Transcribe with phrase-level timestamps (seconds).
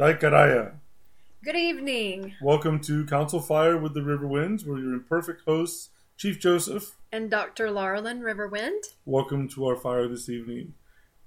[0.00, 0.76] Daikaraya.
[1.44, 2.32] Good evening.
[2.40, 4.64] Welcome to Council Fire with the River Winds.
[4.64, 6.96] We're your imperfect hosts, Chief Joseph.
[7.12, 7.66] And Dr.
[7.66, 8.80] Laralyn Riverwind.
[9.04, 10.72] Welcome to our fire this evening.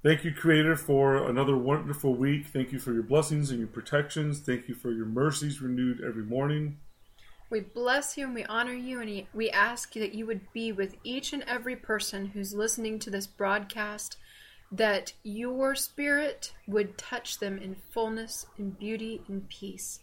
[0.02, 2.48] Thank you, Creator, for another wonderful week.
[2.48, 4.40] Thank you for your blessings and your protections.
[4.40, 6.80] Thank you for your mercies renewed every morning.
[7.52, 10.96] We bless you and we honor you, and we ask that you would be with
[11.04, 14.18] each and every person who's listening to this broadcast,
[14.74, 20.00] that your spirit would touch them in fullness, in beauty, in peace.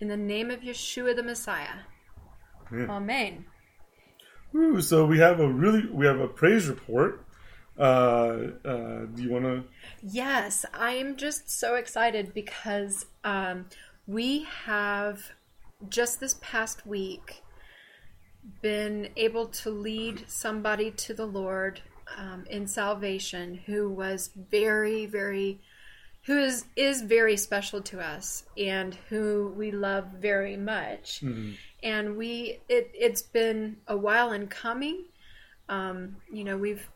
[0.00, 1.80] In the name of Yeshua the Messiah.
[2.72, 3.44] Amen.
[4.54, 7.26] Ooh, so we have a really we have a praise report.
[7.78, 9.64] Uh, uh, do you want to?
[10.00, 13.66] Yes, I am just so excited because um,
[14.06, 15.32] we have
[15.88, 17.42] just this past week
[18.62, 21.80] been able to lead somebody to the Lord
[22.16, 25.60] um, in salvation who was very, very,
[26.22, 31.20] who is is very special to us and who we love very much.
[31.22, 31.52] Mm-hmm.
[31.82, 35.04] And we it it's been a while in coming.
[35.68, 36.88] Um, you know, we've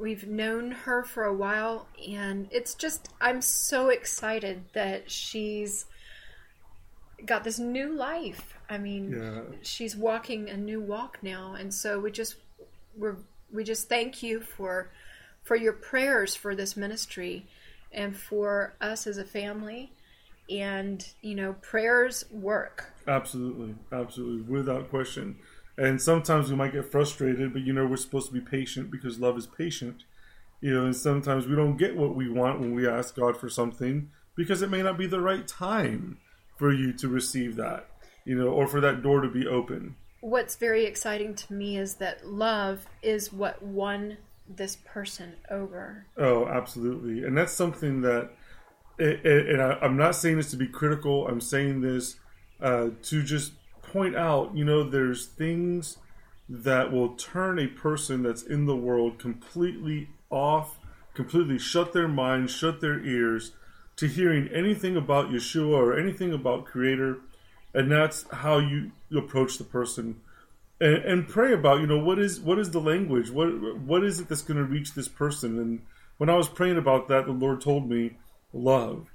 [0.00, 5.84] we've known her for a while and it's just i'm so excited that she's
[7.26, 9.42] got this new life i mean Yeah.
[9.60, 12.36] she's walking a new walk now and so we just
[12.96, 13.18] we're
[13.52, 14.90] we just thank you for
[15.42, 17.46] for your prayers for this ministry
[17.92, 19.92] and for us as a family
[20.48, 25.36] and you know prayers work Absolutely, absolutely, without question.
[25.76, 29.18] And sometimes we might get frustrated, but you know we're supposed to be patient because
[29.18, 30.04] love is patient.
[30.60, 33.48] You know, and sometimes we don't get what we want when we ask God for
[33.48, 36.18] something because it may not be the right time
[36.56, 37.88] for you to receive that.
[38.24, 39.96] You know, or for that door to be open.
[40.20, 44.16] What's very exciting to me is that love is what won
[44.48, 48.30] this person over Oh, absolutely, and that's something that.
[48.98, 51.26] it- it- And I, I'm not saying this to be critical.
[51.28, 52.16] I'm saying this
[52.60, 54.54] uh, to just point out.
[54.54, 55.96] You know, there's things
[56.48, 60.78] that will turn a person that's in the world completely off,
[61.14, 63.52] completely shut their mind, shut their ears
[63.96, 67.18] to hearing anything about Yeshua or anything about Creator,
[67.74, 70.20] and that's how you approach the person.
[70.80, 73.30] And, and pray about you know what is what is the language?
[73.30, 75.58] What what is it that's going to reach this person?
[75.58, 75.82] And
[76.18, 78.16] when i was praying about that the lord told me
[78.52, 79.06] love.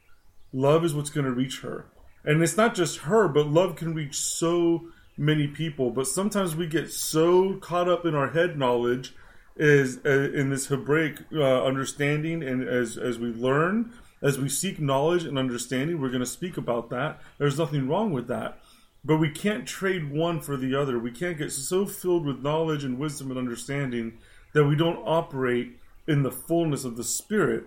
[0.53, 1.85] Love is what's going to reach her.
[2.23, 5.91] And it's not just her but love can reach so many people.
[5.91, 9.13] But sometimes we get so caught up in our head knowledge
[9.55, 14.79] is uh, in this hebraic uh, understanding and as as we learn as we seek
[14.79, 18.59] knowledge and understanding we're going to speak about that there's nothing wrong with that
[19.05, 20.97] but we can't trade one for the other.
[20.97, 24.17] We can't get so filled with knowledge and wisdom and understanding
[24.53, 25.77] that we don't operate
[26.07, 27.65] in the fullness of the Spirit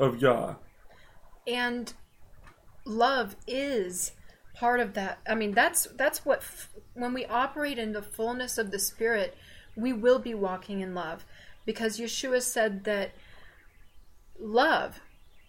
[0.00, 0.54] of Yah.
[1.46, 1.92] and
[2.86, 4.12] love is
[4.54, 8.56] part of that i mean that's that's what f- when we operate in the fullness
[8.56, 9.36] of the spirit
[9.76, 11.24] we will be walking in love
[11.66, 13.12] because yeshua said that
[14.38, 15.00] love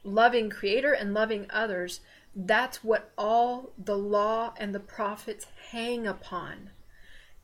[0.03, 2.01] loving creator and loving others
[2.35, 6.69] that's what all the law and the prophets hang upon.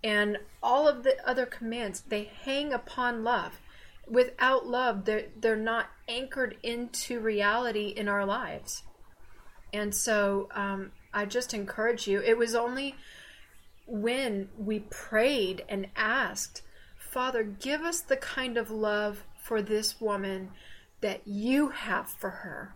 [0.03, 3.59] And all of the other commands they hang upon love.
[4.07, 8.84] Without love they're, they're not anchored into reality in our lives.
[9.73, 12.94] And so um, i just encourage you it was only
[13.88, 16.62] when we prayed and asked
[16.97, 20.50] father give us the kind of love for this woman
[21.02, 22.75] that you have for her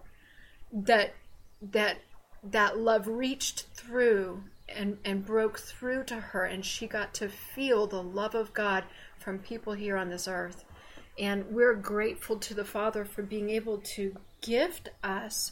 [0.71, 1.13] that
[1.61, 1.99] that
[2.43, 7.87] that love reached through and and broke through to her and she got to feel
[7.87, 8.83] the love of God
[9.17, 10.63] from people here on this earth.
[11.19, 15.51] And we're grateful to the father for being able to gift us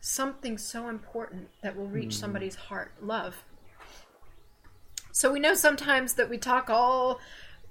[0.00, 2.20] something so important that will reach hmm.
[2.20, 3.44] somebody's heart love.
[5.12, 7.20] So we know sometimes that we talk all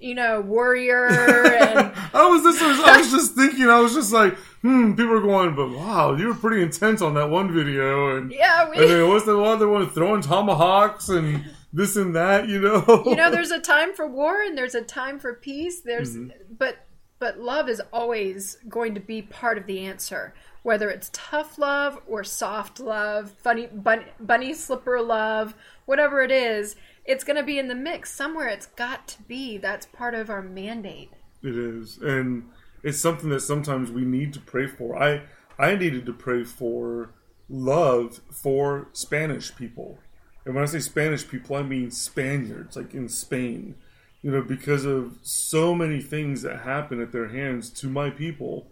[0.04, 4.12] you know warrior and I was this was, I was just thinking I was just
[4.12, 8.16] like hmm people are going but wow you were pretty intense on that one video.
[8.16, 12.48] And yeah we and then what's the other one throwing tomahawks and this and that
[12.48, 13.02] you know?
[13.06, 15.80] You know there's a time for war and there's a time for peace.
[15.80, 16.16] There's
[16.58, 16.86] but
[17.18, 22.00] but love is always going to be part of the answer whether it's tough love
[22.06, 25.54] or soft love funny bunny, bunny slipper love
[25.86, 29.58] whatever it is it's going to be in the mix somewhere it's got to be
[29.58, 31.10] that's part of our mandate
[31.42, 32.44] It is, and
[32.82, 34.96] it's something that sometimes we need to pray for.
[35.02, 35.22] I
[35.58, 37.10] I needed to pray for
[37.48, 39.98] love for Spanish people,
[40.44, 43.74] and when I say Spanish people, I mean Spaniards, like in Spain.
[44.22, 48.68] You know, because of so many things that happened at their hands to my people,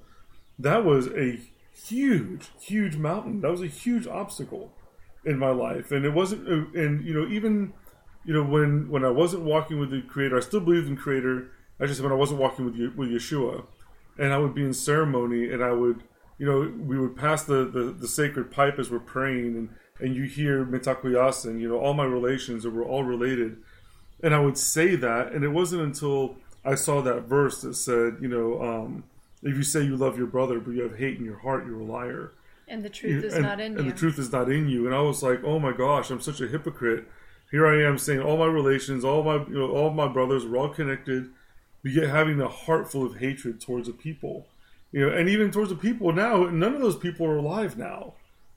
[0.58, 1.38] that was a
[1.88, 3.43] huge, huge mountain.
[3.43, 4.73] That was a huge obstacle
[5.26, 6.49] in my life, and it wasn't.
[6.49, 7.75] uh, And you know, even
[8.24, 11.50] you know when when I wasn't walking with the Creator, I still believed in Creator.
[11.80, 13.64] I just when I wasn't walking with with Yeshua,
[14.19, 16.02] and I would be in ceremony, and I would
[16.38, 19.69] you know we would pass the the, the sacred pipe as we're praying, and
[20.00, 23.56] and you hear mitakuyasin, you know all my relations that were all related,
[24.22, 28.19] and I would say that, and it wasn't until I saw that verse that said,
[28.20, 29.04] you know, um,
[29.42, 31.80] if you say you love your brother but you have hate in your heart, you're
[31.80, 32.32] a liar
[32.69, 33.80] And the truth is and, not in and you.
[33.80, 34.86] And the truth is not in you.
[34.86, 37.06] And I was like, oh my gosh, I'm such a hypocrite.
[37.52, 40.56] Here I am saying all my relations, all my you know, all my brothers were
[40.56, 41.31] all connected,
[41.82, 44.46] but yet having a heart full of hatred towards a people.
[44.90, 48.14] You know, and even towards the people now, none of those people are alive now.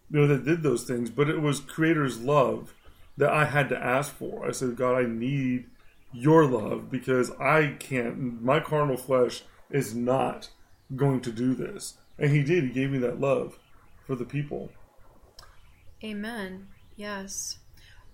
[0.09, 2.73] You know, that did those things, but it was Creator's love
[3.17, 4.47] that I had to ask for.
[4.47, 5.65] I said, God, I need
[6.13, 8.41] your love because I can't.
[8.41, 10.49] My carnal flesh is not
[10.95, 12.63] going to do this, and He did.
[12.63, 13.59] He gave me that love
[14.07, 14.71] for the people.
[16.01, 16.67] Amen.
[16.95, 17.57] Yes.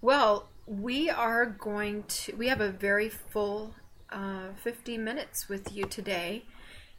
[0.02, 0.50] Well,
[0.80, 3.76] we are going to, we have a very full
[4.10, 6.46] uh, 50 minutes with you today.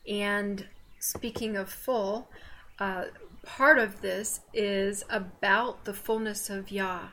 [0.07, 0.67] And
[0.99, 2.29] speaking of full,
[2.79, 3.05] uh,
[3.45, 7.09] part of this is about the fullness of Yah,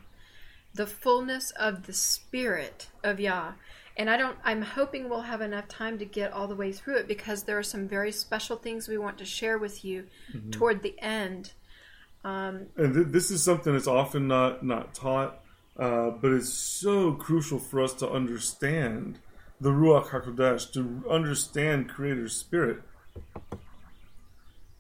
[0.73, 3.53] the fullness of the Spirit of Yah.
[3.95, 6.97] And I don't, I'm hoping we'll have enough time to get all the way through
[6.97, 10.07] it because there are some very special things we want to share with you
[10.51, 11.53] toward the end.
[12.23, 15.41] Um, and th- this is something that's often not not taught,
[15.79, 19.19] uh, but it's so crucial for us to understand
[19.61, 22.81] the Ruach Hakodesh, to understand Creator's Spirit.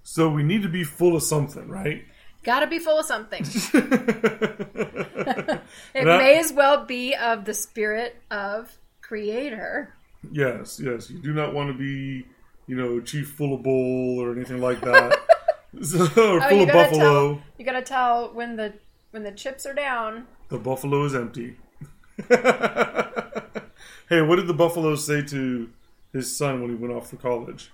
[0.03, 2.03] So we need to be full of something, right?
[2.43, 3.43] Gotta be full of something.
[3.73, 5.61] it
[5.95, 9.93] I- may as well be of the spirit of creator.
[10.31, 11.09] yes, yes.
[11.09, 12.25] You do not want to be,
[12.67, 15.19] you know, Chief Full of Bull or anything like that,
[15.81, 17.33] so, or Oh, full of buffalo.
[17.35, 18.73] tell you gotta tell when the
[19.11, 20.25] when the chips are down.
[20.49, 21.57] The buffalo is empty.
[24.09, 25.69] hey, what did the buffalo say to
[26.11, 27.71] his son when he went off to college?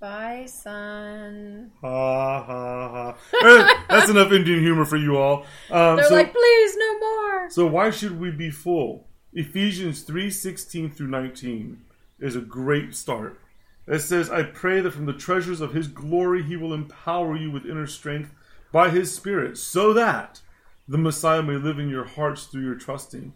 [0.00, 1.70] Bye, son.
[1.80, 3.16] Ha ha ha.
[3.42, 5.46] Eh, That's enough Indian humor for you all.
[5.70, 7.50] Um, They're so, like, please, no more.
[7.50, 9.06] so why should we be full?
[9.32, 11.80] Ephesians three sixteen through 19
[12.20, 13.40] is a great start.
[13.86, 17.50] It says, I pray that from the treasures of his glory he will empower you
[17.50, 18.32] with inner strength
[18.72, 20.40] by his spirit, so that
[20.86, 23.32] the Messiah may live in your hearts through your trusting.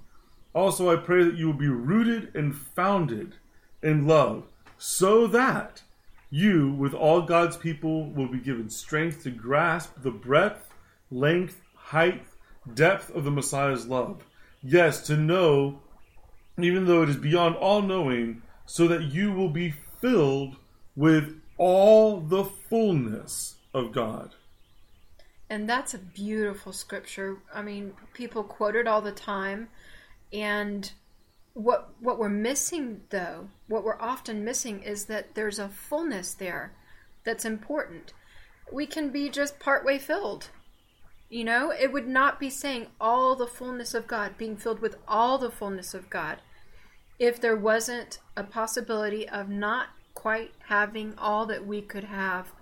[0.55, 3.37] Also, I pray that you will be rooted and founded
[3.83, 4.45] in love,
[4.77, 5.83] so that
[6.31, 10.69] you, with all God's people, will be given strength to grasp the breadth,
[11.11, 12.23] length, height,
[12.75, 14.25] depth of the Messiah's love.
[14.63, 15.81] Yes, to know,
[16.59, 20.57] even though it is beyond all knowing, so that you will be filled
[20.97, 24.35] with all the fullness of God.
[25.51, 27.39] And that's a beautiful scripture.
[27.55, 29.69] I mean, people quote it all the time.
[30.33, 30.91] And
[31.55, 36.73] what what we're missing though, what we're often missing is that there's a fullness there
[37.25, 38.13] that's important.
[38.71, 40.51] We can be just partway filled.
[41.31, 44.97] You know, it would not be saying all the fullness of God, being filled with
[45.07, 46.39] all the fullness of God,
[47.19, 52.53] if there wasn't a possibility of not quite having all that we could have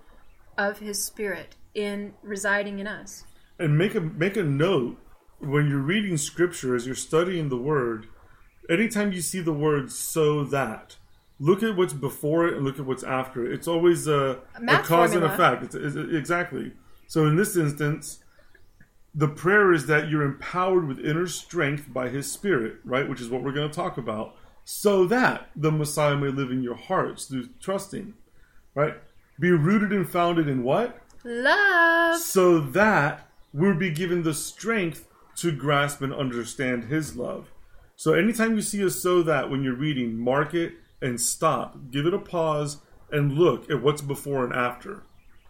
[0.57, 3.23] of His Spirit in residing in us.
[3.59, 4.97] and make a make a note
[5.39, 8.07] when you're reading scripture as you're studying the word
[8.69, 10.97] anytime you see the word so that
[11.39, 13.53] look at what's before it and look at what's after it.
[13.53, 15.33] It's always a, a math cause and formula.
[15.33, 15.63] effect.
[15.65, 16.73] It's, it's- exactly.
[17.07, 18.23] So in this instance
[19.13, 23.07] the prayer is that you're empowered with inner strength by his spirit right?
[23.07, 24.35] Which is what we're going to talk about.
[24.63, 28.15] So that the messiah may live in your hearts through trusting
[28.75, 28.95] right?
[29.39, 32.21] Be rooted and founded in what Love.
[32.21, 37.51] so that we'll be given the strength to grasp and understand his love.
[37.97, 41.91] So anytime you see a so that when you're reading, mark it and stop.
[41.91, 42.77] Give it a pause
[43.11, 45.03] and look at what's before and after.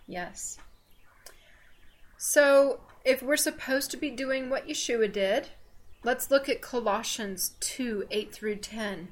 [0.08, 0.58] Yes.
[2.18, 5.50] So, if we're supposed to be doing what Yeshua did,
[6.04, 9.10] let's look at Colossians 2 8 through 10.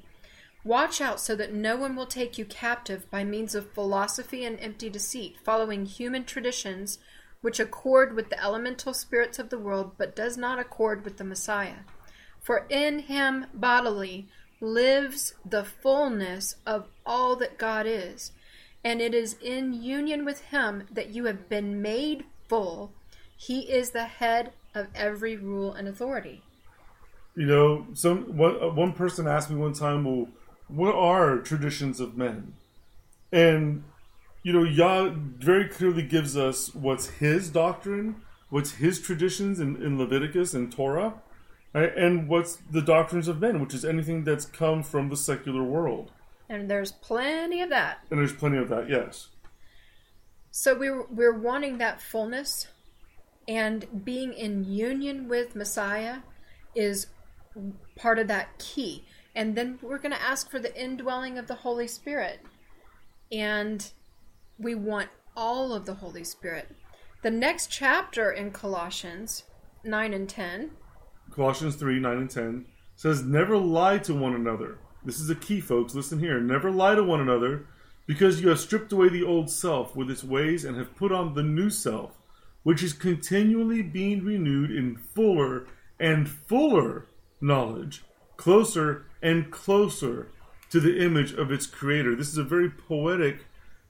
[0.66, 4.58] Watch out so that no one will take you captive by means of philosophy and
[4.58, 6.98] empty deceit, following human traditions
[7.40, 11.24] which accord with the elemental spirits of the world but does not accord with the
[11.24, 11.84] Messiah.
[12.44, 14.26] For in him bodily
[14.60, 18.32] lives the fullness of all that God is,
[18.82, 22.92] and it is in union with him that you have been made full.
[23.36, 26.42] He is the head of every rule and authority.
[27.36, 30.26] You know, some one, uh, one person asked me one time, "Well,
[30.68, 32.54] what are traditions of men?"
[33.32, 33.84] And
[34.46, 39.98] you know, Yah very clearly gives us what's his doctrine, what's his traditions in, in
[39.98, 41.14] Leviticus and Torah,
[41.74, 41.92] right?
[41.96, 46.12] and what's the doctrines of men, which is anything that's come from the secular world.
[46.48, 47.98] And there's plenty of that.
[48.08, 49.30] And there's plenty of that, yes.
[50.52, 52.68] So we're we're wanting that fullness
[53.48, 56.18] and being in union with Messiah
[56.74, 57.08] is
[57.96, 59.04] part of that key.
[59.36, 62.40] And then we're going to ask for the indwelling of the Holy Spirit.
[63.30, 63.86] And
[64.58, 66.74] we want all of the Holy Spirit.
[67.22, 69.44] The next chapter in Colossians
[69.84, 70.70] 9 and 10.
[71.30, 72.64] Colossians 3 9 and 10
[72.94, 74.78] says, Never lie to one another.
[75.04, 75.94] This is a key, folks.
[75.94, 76.40] Listen here.
[76.40, 77.66] Never lie to one another
[78.06, 81.34] because you have stripped away the old self with its ways and have put on
[81.34, 82.12] the new self,
[82.62, 85.66] which is continually being renewed in fuller
[86.00, 87.06] and fuller
[87.40, 88.02] knowledge,
[88.38, 90.28] closer and closer
[90.70, 92.14] to the image of its creator.
[92.14, 93.46] This is a very poetic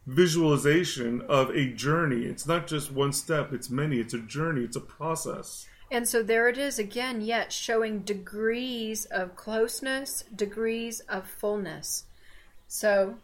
[0.07, 2.25] visualization of a journey.
[2.25, 5.67] It's not just one step, it's many, it's a journey, it's a process.
[5.91, 12.05] And so there it is again, yet showing degrees of closeness, degrees of fullness.
[12.67, 13.19] So,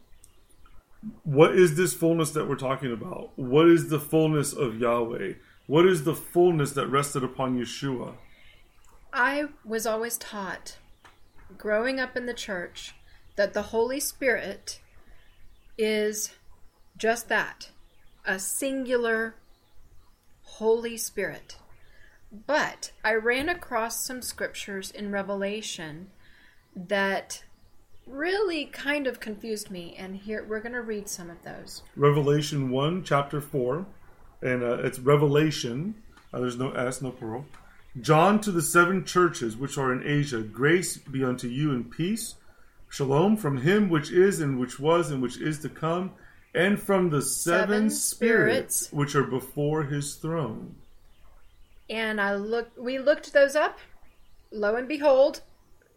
[1.25, 3.33] what is this fullness that we're talking about?
[3.37, 5.35] What is the fullness of Yahweh?
[5.67, 8.15] What is the fullness that rested upon Yeshua?
[9.13, 10.77] I was always taught,
[11.59, 12.95] growing up in the church,
[13.37, 14.81] that the Holy Spirit
[15.79, 16.33] is
[16.97, 17.71] just that
[18.25, 19.35] a singular
[20.43, 21.57] Holy Spirit.
[22.47, 26.11] But I ran across some scriptures in Revelation
[26.75, 27.45] that
[28.07, 31.83] really kind of confused me, and here we're going to read some of those.
[31.97, 33.87] Revelation 1, chapter 4,
[34.43, 35.95] and uh, it's Revelation.
[36.33, 37.45] Uh, there's no S, no plural.
[38.01, 42.37] John to the seven churches which are in Asia, grace be unto you and peace.
[42.89, 46.13] Shalom from him which is and which was and which is to come,
[46.55, 48.93] and from the seven, Seven spirits, spirits.
[48.93, 50.75] which are before his throne.
[51.89, 53.79] And I looked we looked those up.
[54.51, 55.43] Lo and behold,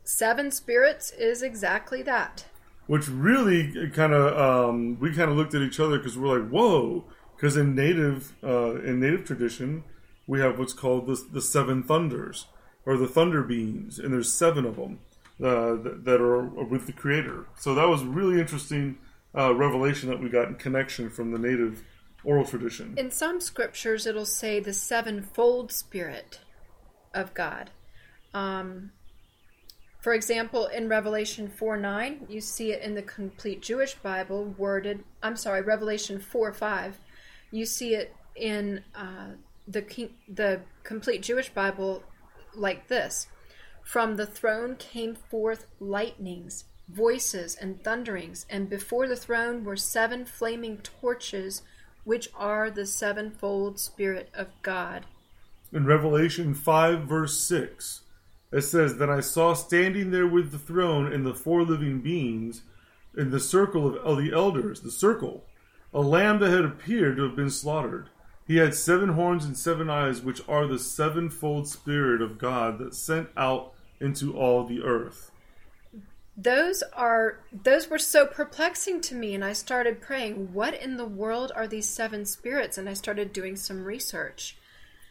[0.04, 2.46] seven spirits is exactly that.
[2.88, 6.50] Which really kind of um, we kind of looked at each other because we're like,
[6.50, 9.84] whoa, because in native uh, in native tradition
[10.28, 12.48] we have what's called the the seven thunders
[12.86, 15.00] or the thunder beings, and there's seven of them
[15.42, 17.48] uh, that, that are with the Creator.
[17.58, 18.98] So that was really interesting
[19.36, 21.84] uh, revelation that we got in connection from the native
[22.24, 22.94] oral tradition.
[22.98, 26.40] In some scriptures, it'll say the sevenfold spirit
[27.14, 27.72] of God.
[28.34, 28.92] Um,
[30.02, 35.04] for example, in Revelation 4 9, you see it in the complete Jewish Bible worded,
[35.24, 37.00] I'm sorry, Revelation 4 5.
[37.52, 39.32] You see it in uh,
[39.68, 42.04] the, King- the complete Jewish Bible
[42.54, 43.28] like this
[43.84, 50.26] From the throne came forth lightnings, voices, and thunderings, and before the throne were seven
[50.26, 51.62] flaming torches,
[52.04, 55.06] which are the sevenfold Spirit of God.
[55.74, 58.02] In Revelation 5, verse 6,
[58.52, 62.62] it says, Then I saw standing there with the throne and the four living beings
[63.18, 65.44] in the circle of the elders, the circle,
[65.94, 68.10] a lamb that had appeared to have been slaughtered.
[68.48, 72.94] He had seven horns and seven eyes, which are the sevenfold Spirit of God that
[72.94, 75.32] sent out into all the earth.
[76.38, 81.06] Those are those were so perplexing to me and I started praying, what in the
[81.06, 82.78] world are these seven spirits?
[82.78, 84.58] And I started doing some research.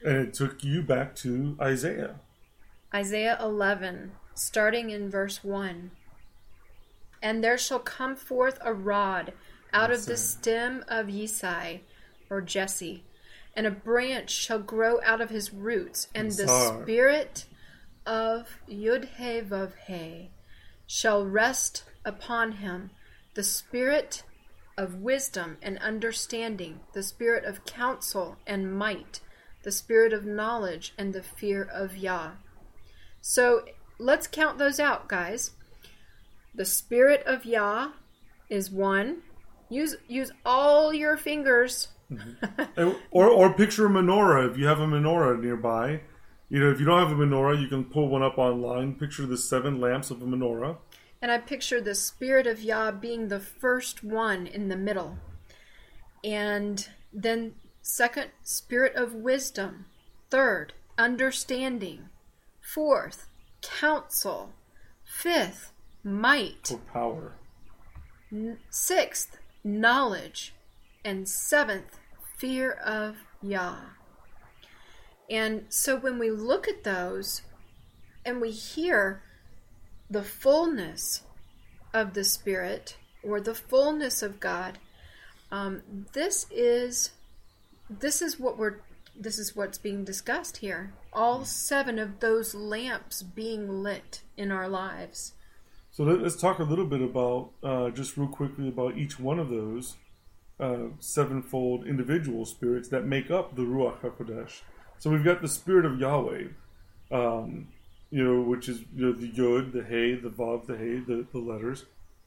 [0.05, 2.17] And it took you back to Isaiah.
[2.95, 5.91] Isaiah 11, starting in verse 1.
[7.23, 9.33] And there shall come forth a rod
[9.73, 11.81] out of the stem of Yesai,
[12.29, 13.03] or Jesse,
[13.57, 16.49] and a branch shall grow out of his roots, and the
[16.83, 17.47] spirit
[18.07, 20.29] of Yudhe
[20.87, 22.91] shall rest upon him,
[23.35, 24.23] the spirit
[24.77, 29.21] of wisdom and understanding, the spirit of counsel and might,
[29.63, 32.33] the spirit of knowledge and the fear of Yah.
[33.21, 33.65] So
[33.99, 35.53] let's count those out, guys.
[36.55, 37.93] The spirit of Yah
[38.51, 39.23] is one.
[39.71, 41.89] Use use all your fingers.
[42.11, 42.63] Mm-hmm.
[42.77, 46.01] And- or, or picture a menorah if you have a menorah nearby.
[46.49, 48.95] You know, if you don't have a menorah, you can pull one up online.
[48.95, 50.77] Picture the seven lamps of a menorah.
[51.23, 55.19] And I picture the spirit of Yah being the first one in the middle.
[56.23, 59.87] And then second, spirit of wisdom.
[60.31, 62.09] Third, understanding.
[62.61, 63.27] Fourth,
[63.63, 64.53] counsel.
[65.05, 66.69] Fifth, might.
[66.69, 67.33] for power.
[68.71, 70.54] Sixth, knowledge.
[71.05, 71.99] And seventh,
[72.37, 73.77] fear of Yah.
[75.29, 77.43] And so when we look at those
[78.25, 79.23] and we hear
[80.11, 81.23] the fullness
[81.93, 84.79] of the Spirit or the fullness of God,
[85.51, 85.83] Um,
[86.15, 87.13] this is
[87.89, 88.81] this is what we're
[89.15, 90.93] this is what's being discussed here.
[91.13, 95.35] All seven of those lamps being lit in our lives.
[95.93, 99.39] So let, us talk a little bit about, uh, just real quickly, about each one
[99.39, 99.95] of those
[100.61, 104.61] uh, sevenfold individual spirits that make up the Ruach HaKodesh.
[104.99, 106.45] So we've got the spirit of Yahweh,
[107.11, 107.69] um,
[108.11, 111.27] you know, which is you know, the Yod, the Hey, the Vav, the Hey, the,
[111.33, 111.85] the letters.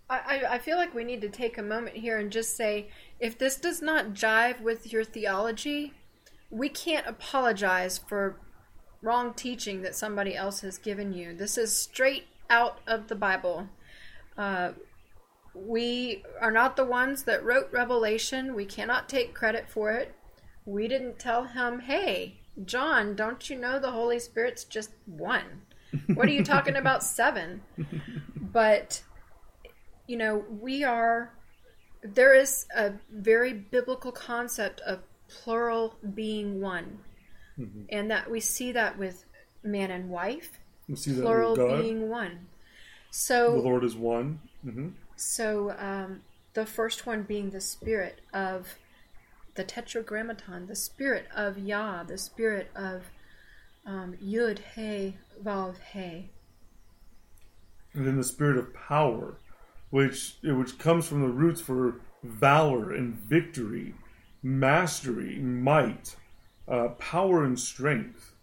[0.10, 3.38] I, I feel like we need to take a moment here and just say if
[3.38, 5.94] this does not jive with your theology,
[6.50, 8.38] we can't apologize for
[9.02, 11.34] wrong teaching that somebody else has given you.
[11.34, 13.68] This is straight out of the Bible.
[14.38, 14.72] Uh,
[15.66, 18.54] we are not the ones that wrote Revelation.
[18.54, 20.14] We cannot take credit for it.
[20.66, 25.62] We didn't tell him, hey, John, don't you know the Holy Spirit's just one?
[26.14, 27.62] What are you talking about seven?
[28.36, 29.02] But,
[30.08, 31.34] you know, we are,
[32.04, 37.00] there is a very biblical concept of plural being one.
[37.60, 37.84] Mm-hmm.
[37.90, 39.26] And that we see that with
[39.64, 41.82] man and wife, we see plural that with God.
[41.82, 42.48] being one.
[43.10, 44.40] So the Lord is one.
[44.66, 44.90] Mm-hmm.
[45.18, 46.22] So um,
[46.54, 48.76] the first one being the spirit of
[49.56, 53.04] the Tetragrammaton, the spirit of Yah, the spirit of
[53.86, 56.30] um, Yud He Vav He.
[57.94, 59.38] And then the spirit of power,
[59.90, 63.96] which which comes from the roots for valor and victory,
[64.44, 66.16] mastery, might,
[66.68, 68.34] uh, power and strength.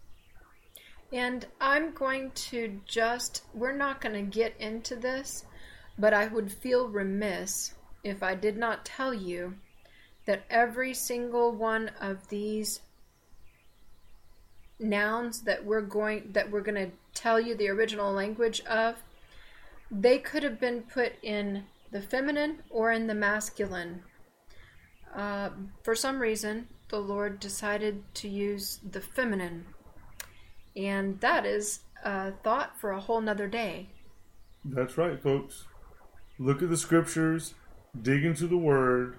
[1.13, 5.45] And I'm going to just, we're not going to get into this,
[5.99, 9.55] but I would feel remiss if I did not tell you
[10.27, 12.81] that every single one of these
[14.79, 18.97] nouns that we're going that we're going to tell you the original language of
[19.91, 24.03] they could have been put in the feminine or in the masculine
[25.15, 25.49] uh,
[25.85, 29.65] for some reason the lord decided to use the feminine
[30.77, 33.89] and that is a thought for a whole nother day.
[34.65, 35.65] That's right, folks.
[36.39, 37.55] Look at the scriptures,
[38.01, 39.17] dig into the word.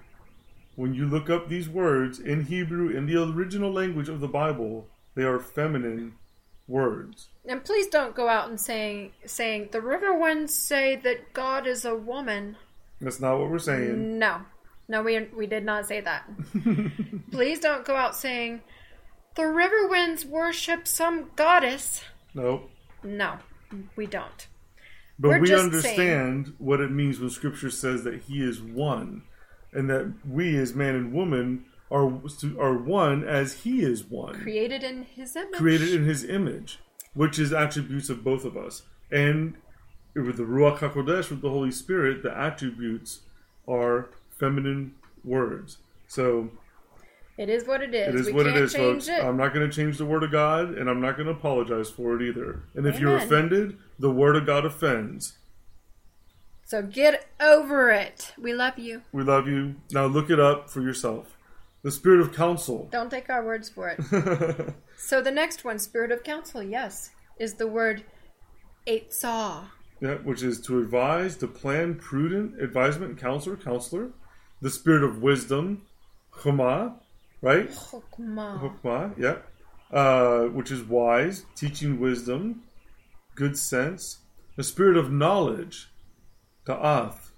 [0.74, 4.86] When you look up these words in Hebrew, in the original language of the Bible,
[5.14, 6.14] they are feminine
[6.68, 7.28] words.
[7.46, 11.84] And please don't go out and saying saying the river winds say that God is
[11.84, 12.56] a woman.
[13.00, 14.18] That's not what we're saying.
[14.18, 14.42] No.
[14.88, 16.28] No, we we did not say that.
[17.30, 18.60] please don't go out saying
[19.34, 22.02] the river winds worship some goddess.
[22.34, 22.70] Nope.
[23.02, 23.38] No,
[23.96, 24.46] we don't.
[25.18, 29.22] But We're we understand saying, what it means when Scripture says that He is one,
[29.72, 32.20] and that we, as man and woman, are
[32.58, 34.34] are one as He is one.
[34.40, 35.54] Created in His image.
[35.54, 36.80] Created in His image,
[37.14, 38.82] which is attributes of both of us.
[39.10, 39.54] And
[40.14, 43.20] with the Ruach Hakodesh, with the Holy Spirit, the attributes
[43.68, 45.78] are feminine words.
[46.08, 46.50] So
[47.38, 48.08] it is what it is.
[48.08, 49.08] It is we what it is, folks.
[49.08, 49.22] It.
[49.22, 51.90] I'm not going to change the word of God, and I'm not going to apologize
[51.90, 52.62] for it either.
[52.74, 53.00] And if Amen.
[53.00, 55.36] you're offended, the word of God offends.
[56.64, 58.32] So get over it.
[58.38, 59.02] We love you.
[59.12, 59.76] We love you.
[59.92, 61.36] Now look it up for yourself.
[61.82, 62.88] The spirit of counsel.
[62.92, 64.74] Don't take our words for it.
[64.96, 68.02] so the next one, spirit of counsel, yes, is the word
[68.86, 69.66] Eitzah.
[70.00, 74.10] Yeah, which is to advise, to plan, prudent, advisement, counselor, counselor.
[74.60, 75.82] The spirit of wisdom,
[76.32, 76.94] Chumah
[77.40, 77.70] right?
[78.60, 79.36] Chokmah, yeah.
[79.92, 82.62] Uh, which is wise, teaching wisdom,
[83.34, 84.18] good sense.
[84.56, 85.88] The spirit of knowledge,
[86.66, 87.32] ta'ath,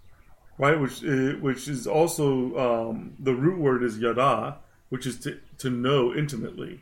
[0.57, 0.81] right?
[0.81, 4.59] Which is, uh, which is also um, the root word is yada,
[4.89, 6.81] which is to, to know intimately.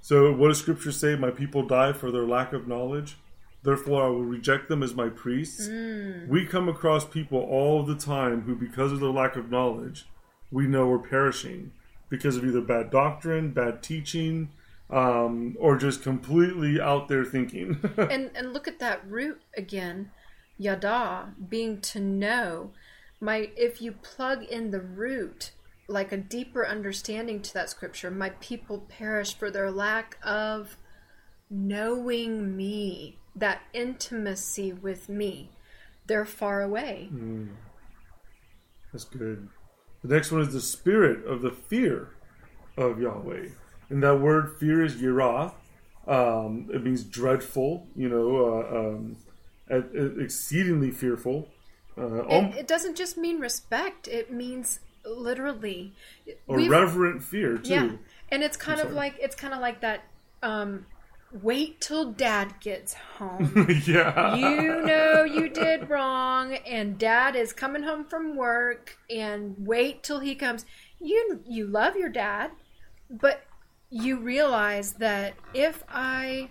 [0.00, 1.14] So, what does Scripture say?
[1.14, 3.16] My people die for their lack of knowledge.
[3.62, 5.68] Therefore, I will reject them as my priests.
[5.68, 6.26] Mm.
[6.26, 10.06] We come across people all the time who, because of their lack of knowledge,
[10.50, 11.70] we know are perishing
[12.12, 14.50] because of either bad doctrine, bad teaching,
[14.90, 17.80] um, or just completely out there thinking.
[17.96, 20.10] and and look at that root again,
[20.58, 22.72] yada being to know.
[23.18, 25.52] My if you plug in the root,
[25.88, 30.76] like a deeper understanding to that scripture, my people perish for their lack of
[31.48, 35.48] knowing me, that intimacy with me.
[36.06, 37.08] They're far away.
[37.10, 37.48] Mm.
[38.92, 39.48] That's good.
[40.02, 42.10] The next one is the spirit of the fear
[42.76, 43.48] of Yahweh.
[43.88, 45.52] And that word fear is yirah.
[46.06, 49.16] Um, it means dreadful, you know, uh, um,
[50.20, 51.48] exceedingly fearful.
[51.96, 55.92] Uh, it, it, doesn't just mean respect, it means literally.
[56.48, 57.70] A reverent fear, too.
[57.70, 57.90] Yeah.
[58.30, 60.04] And it's kind of like it's kind of like that
[60.42, 60.86] um,
[61.40, 63.66] wait till dad gets home.
[63.86, 64.34] yeah.
[64.34, 70.20] you know you did wrong and dad is coming home from work and wait till
[70.20, 70.66] he comes.
[71.00, 72.50] You you love your dad,
[73.10, 73.44] but
[73.90, 76.50] you realize that if I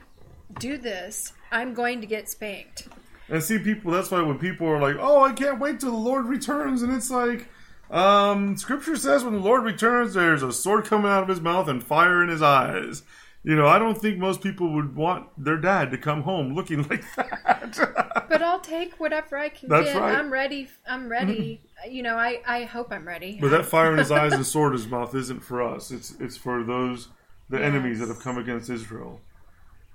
[0.60, 2.88] do this, I'm going to get spanked.
[3.30, 3.92] And see, people.
[3.92, 6.94] That's why when people are like, "Oh, I can't wait till the Lord returns," and
[6.94, 7.48] it's like,
[7.90, 11.68] um, Scripture says when the Lord returns, there's a sword coming out of his mouth
[11.68, 13.04] and fire in his eyes.
[13.44, 16.84] You know, I don't think most people would want their dad to come home looking
[16.90, 18.26] like that.
[18.30, 20.00] But I'll take whatever I can That's get.
[20.00, 20.16] right.
[20.16, 20.68] I'm ready.
[20.88, 21.60] I'm ready.
[21.90, 23.40] you know, I, I hope I'm ready.
[23.42, 25.90] but that fire in his eyes and sword in his mouth isn't for us.
[25.92, 27.08] It's it's for those
[27.50, 27.66] the Yes.
[27.66, 29.20] enemies that have come against Israel.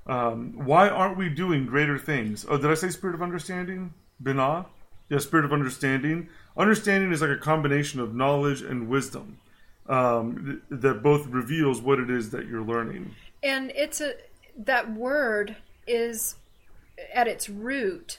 [0.06, 2.44] Um, why aren't we doing greater things?
[2.48, 3.94] Oh, did I say spirit of understanding?
[4.22, 4.66] Binah?
[5.08, 6.28] Yeah, spirit of understanding.
[6.56, 9.38] Understanding is like a combination of knowledge and wisdom
[9.88, 13.14] um, th- that both reveals what it is that you're learning.
[13.46, 14.14] And it's a
[14.58, 15.56] that word
[15.86, 16.34] is
[17.14, 18.18] at its root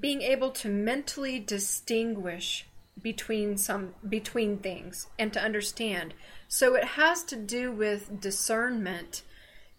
[0.00, 2.66] being able to mentally distinguish
[3.00, 6.14] between some between things and to understand.
[6.48, 9.22] So it has to do with discernment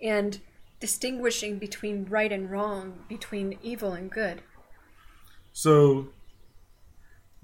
[0.01, 0.39] and
[0.79, 4.41] distinguishing between right and wrong between evil and good.
[5.53, 6.07] So,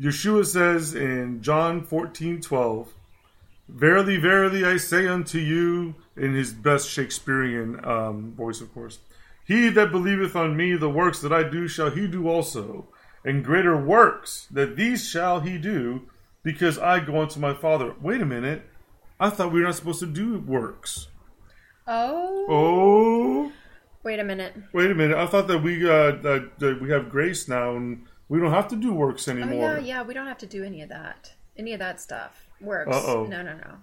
[0.01, 2.93] Yeshua says in John fourteen twelve,
[3.67, 8.99] Verily, verily, I say unto you, in his best Shakespearean um, voice, of course,
[9.45, 12.87] He that believeth on me, the works that I do shall he do also,
[13.25, 16.09] and greater works that these shall he do,
[16.43, 17.93] because I go unto my Father.
[18.01, 18.63] Wait a minute.
[19.19, 21.07] I thought we were not supposed to do works.
[21.87, 23.51] oh Oh,
[24.03, 25.17] wait a minute wait a minute.
[25.17, 28.67] I thought that we uh, that, that we have grace now and we don't have
[28.69, 29.71] to do works anymore.
[29.71, 32.47] oh yeah yeah we don't have to do any of that any of that stuff
[32.61, 33.25] works Uh-oh.
[33.25, 33.73] no no no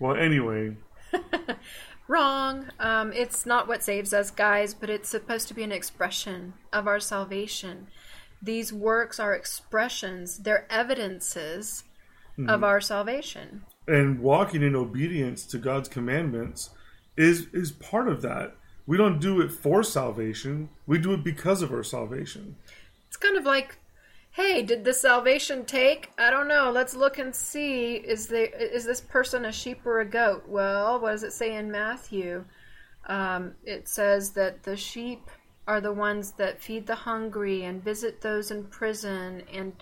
[0.00, 0.76] Well, anyway,
[2.08, 2.66] Wrong.
[2.78, 6.86] Um, it's not what saves us, guys, but it's supposed to be an expression of
[6.86, 7.86] our salvation.
[8.42, 11.84] These works are expressions, they're evidences
[12.48, 13.62] of our salvation.
[13.86, 16.70] and walking in obedience to God's commandments
[17.16, 18.56] is is part of that.
[18.86, 20.68] We don't do it for salvation.
[20.86, 22.56] We do it because of our salvation.
[23.08, 23.78] It's kind of like,
[24.34, 26.10] hey, did the salvation take?
[26.18, 26.70] I don't know.
[26.72, 27.94] Let's look and see.
[27.94, 30.44] Is they is this person a sheep or a goat?
[30.48, 32.44] Well, what does it say in Matthew?
[33.06, 35.30] Um, it says that the sheep
[35.66, 39.72] are the ones that feed the hungry and visit those in prison and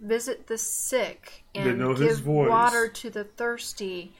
[0.00, 2.50] visit the sick and know his give voice.
[2.50, 4.12] water to the thirsty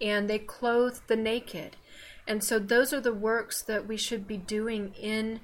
[0.00, 1.76] and they clothe the naked.
[2.26, 5.40] And so those are the works that we should be doing in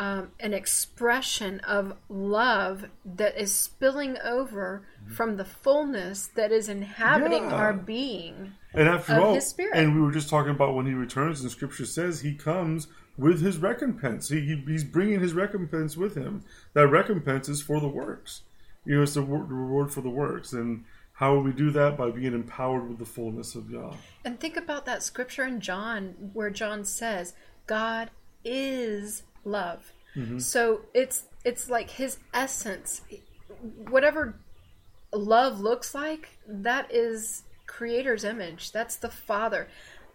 [0.00, 7.44] um, an expression of love that is spilling over from the fullness that is inhabiting
[7.44, 7.54] Yeah.
[7.54, 8.54] our being.
[8.72, 9.76] And after all, his spirit.
[9.76, 13.42] and we were just talking about when he returns, and Scripture says he comes with
[13.42, 14.30] his recompense.
[14.30, 16.44] He, he he's bringing his recompense with him.
[16.72, 18.42] That recompense is for the works.
[18.86, 20.54] You know, it's the, reward for the works.
[20.54, 21.98] And how will we do that?
[21.98, 23.92] By being empowered with the fullness of Yah.
[24.24, 27.34] And think about that scripture in John where John says,
[27.66, 28.10] God
[28.42, 29.92] is love.
[30.16, 30.38] Mm-hmm.
[30.38, 33.02] So it's it's like his essence.
[33.88, 34.36] Whatever
[35.12, 38.72] love looks like, that is creator's image.
[38.72, 39.68] That's the father.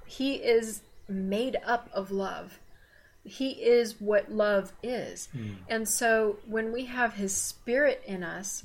[0.05, 2.59] He is made up of love.
[3.23, 5.29] He is what love is.
[5.31, 5.53] Hmm.
[5.67, 8.63] And so when we have his spirit in us,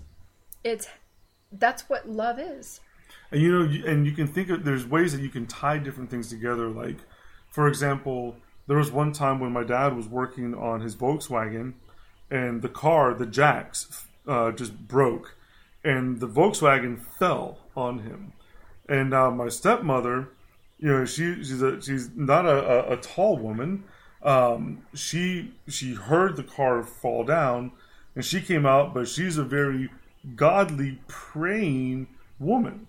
[0.63, 0.89] it's
[1.53, 2.81] that's what love is.
[3.31, 6.11] And you know, and you can think of there's ways that you can tie different
[6.11, 6.69] things together.
[6.69, 6.99] Like,
[7.49, 8.37] for example,
[8.71, 11.73] there was one time when my dad was working on his Volkswagen,
[12.31, 15.35] and the car, the jacks, uh, just broke,
[15.83, 18.33] and the Volkswagen fell on him.
[18.89, 20.29] And uh, my stepmother,
[20.79, 23.83] you know, she she's a, she's not a, a, a tall woman.
[24.23, 27.73] Um, she she heard the car fall down,
[28.15, 29.91] and she came out, but she's a very
[30.37, 32.07] godly, praying
[32.39, 32.87] woman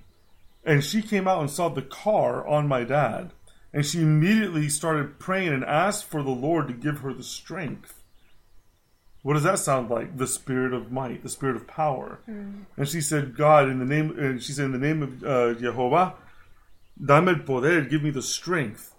[0.63, 3.31] and she came out and saw the car on my dad
[3.73, 8.03] and she immediately started praying and asked for the lord to give her the strength.
[9.23, 10.17] What does that sound like?
[10.17, 12.19] The spirit of might the spirit of power.
[12.77, 15.53] And she said god in the name and she said in the name of uh,
[15.59, 16.15] jehovah
[17.03, 18.95] dame el poder give me the strength.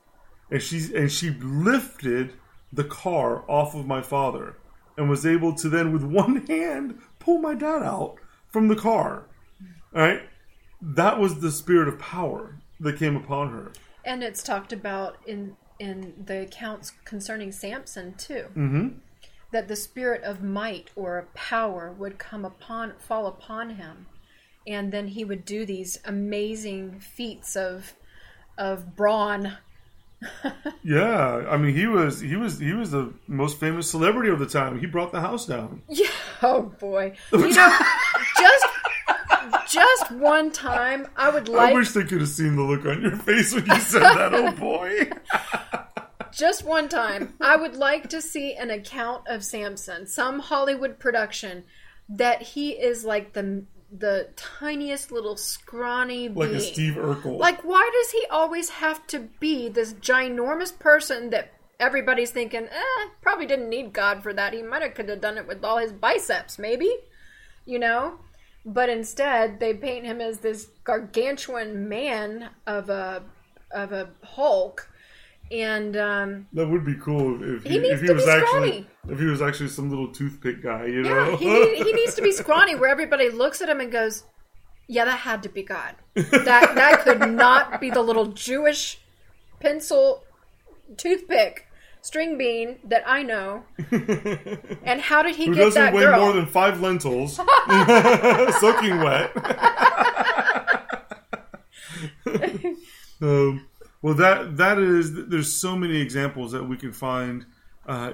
[0.50, 2.34] And she and she lifted
[2.72, 4.56] the car off of my father
[4.96, 8.16] and was able to then with one hand pull my dad out
[8.48, 9.26] from the car.
[9.94, 10.22] All right?
[10.80, 13.72] That was the spirit of power that came upon her.
[14.04, 18.46] And it's talked about in in the accounts concerning Samson too.
[18.50, 18.88] Mm-hmm.
[19.52, 24.06] That the spirit of might or power would come upon fall upon him.
[24.66, 27.94] And then he would do these amazing feats of
[28.58, 29.56] of brawn
[30.84, 34.46] Yeah, I mean he was he was he was the most famous celebrity of the
[34.46, 34.78] time.
[34.80, 35.82] He brought the house down.
[35.88, 36.08] Yeah.
[36.42, 37.14] Oh boy.
[37.32, 37.78] You know,
[38.38, 38.66] just
[39.72, 41.70] just one time, I would like.
[41.70, 44.34] I wish they could have seen the look on your face when you said that.
[44.34, 45.10] Oh boy.
[46.32, 51.64] just one time, I would like to see an account of Samson, some Hollywood production,
[52.08, 56.56] that he is like the the tiniest little scrawny Like being.
[56.56, 57.38] a Steve Urkel.
[57.38, 63.08] Like, why does he always have to be this ginormous person that everybody's thinking, eh,
[63.20, 64.54] probably didn't need God for that.
[64.54, 66.90] He might have could have done it with all his biceps, maybe,
[67.66, 68.18] you know.
[68.64, 73.22] But instead, they paint him as this gargantuan man of a
[73.72, 74.88] of a Hulk,
[75.50, 79.24] and um, that would be cool if he, He if he was actually if he
[79.26, 81.36] was actually some little toothpick guy, you yeah, know.
[81.36, 84.24] he, he needs to be scrawny where everybody looks at him and goes,
[84.86, 85.96] "Yeah, that had to be God.
[86.14, 89.00] That that could not be the little Jewish
[89.58, 90.22] pencil
[90.96, 91.66] toothpick
[92.02, 93.62] string bean that I know."
[94.84, 96.20] And how did he Who get doesn't that weigh girl?
[96.20, 97.36] more than five lentils,
[98.60, 99.30] soaking wet.
[103.22, 103.66] um,
[104.02, 105.26] well, that that is.
[105.28, 107.46] There's so many examples that we can find.
[107.86, 108.12] Uh,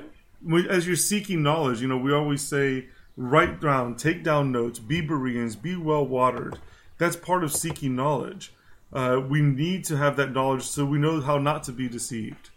[0.70, 5.00] as you're seeking knowledge, you know, we always say, write down, take down notes, be
[5.00, 6.58] Bereans, be well watered.
[6.98, 8.52] That's part of seeking knowledge.
[8.92, 12.50] Uh, we need to have that knowledge so we know how not to be deceived.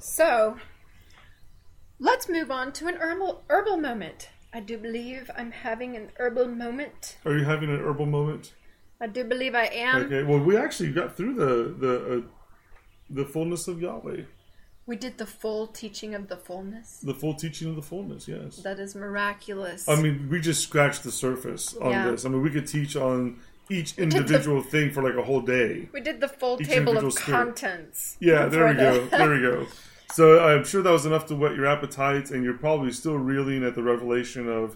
[0.00, 0.56] So,
[1.98, 4.30] let's move on to an herbal herbal moment.
[4.52, 7.18] I do believe I'm having an herbal moment.
[7.24, 8.54] Are you having an herbal moment?
[9.00, 10.06] I do believe I am.
[10.06, 10.22] Okay.
[10.22, 12.22] Well, we actually got through the the uh,
[13.10, 14.22] the fullness of Yahweh,
[14.86, 17.00] We did the full teaching of the fullness.
[17.02, 18.28] the full teaching of the fullness.
[18.28, 18.56] Yes.
[18.56, 19.88] That is miraculous.
[19.88, 22.10] I mean, we just scratched the surface on Yeah.
[22.10, 22.24] this.
[22.26, 25.88] I mean, we could teach on each individual thing for like a whole day.
[25.92, 27.36] We did the full Each table of spirit.
[27.36, 28.16] contents.
[28.20, 29.06] Yeah, there we go.
[29.06, 29.66] There we go.
[30.10, 33.62] So I'm sure that was enough to whet your appetites, and you're probably still reeling
[33.62, 34.74] at the revelation of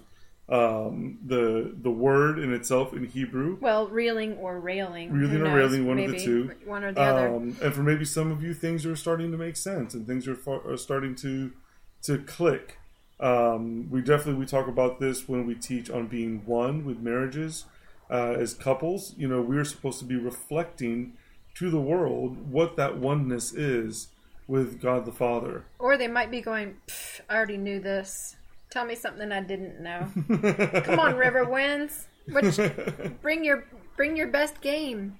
[0.50, 3.56] um, the the word in itself in Hebrew.
[3.58, 5.10] Well, reeling or railing.
[5.10, 5.54] Reeling or knows?
[5.54, 6.50] railing, one of the two.
[6.66, 7.28] One or the other.
[7.28, 10.28] Um, and for maybe some of you, things are starting to make sense, and things
[10.28, 11.52] are, far, are starting to
[12.02, 12.78] to click.
[13.18, 17.64] Um, we definitely we talk about this when we teach on being one with marriages
[18.12, 19.14] uh, as couples.
[19.16, 21.14] You know, we're supposed to be reflecting
[21.54, 24.08] to the world what that oneness is
[24.46, 25.64] with God the Father.
[25.78, 26.76] Or they might be going,
[27.28, 28.36] I already knew this.
[28.70, 30.08] Tell me something I didn't know.
[30.84, 32.06] Come on, River Winds.
[32.30, 32.58] Which,
[33.22, 33.64] bring your
[33.96, 35.18] bring your best game.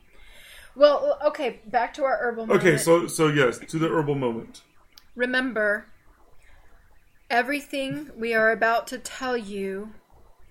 [0.75, 2.65] Well, okay, back to our herbal moment.
[2.65, 4.63] Okay, so so yes, to the herbal moment.
[5.15, 5.87] remember
[7.29, 9.93] everything we are about to tell you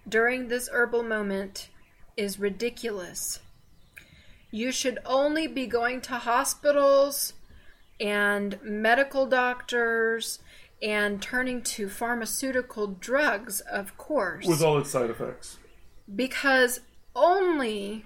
[0.08, 1.70] during this herbal moment
[2.22, 3.40] is ridiculous.
[4.52, 7.34] You should only be going to hospitals
[8.00, 10.40] and medical doctors
[10.84, 15.58] and turning to pharmaceutical drugs, of course with all its side effects.
[16.16, 16.80] because
[17.16, 18.06] only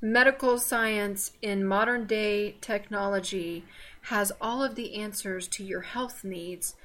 [0.00, 3.64] medical science in modern day technology
[4.12, 6.76] has all of the answers to your health needs.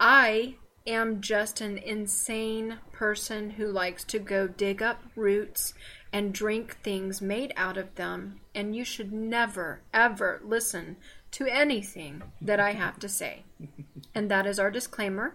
[0.00, 5.74] I am just an insane person who likes to go dig up roots
[6.12, 10.96] and drink things made out of them, and you should never, ever listen
[11.32, 13.42] to anything that I have to say.
[14.14, 15.34] And that is our disclaimer.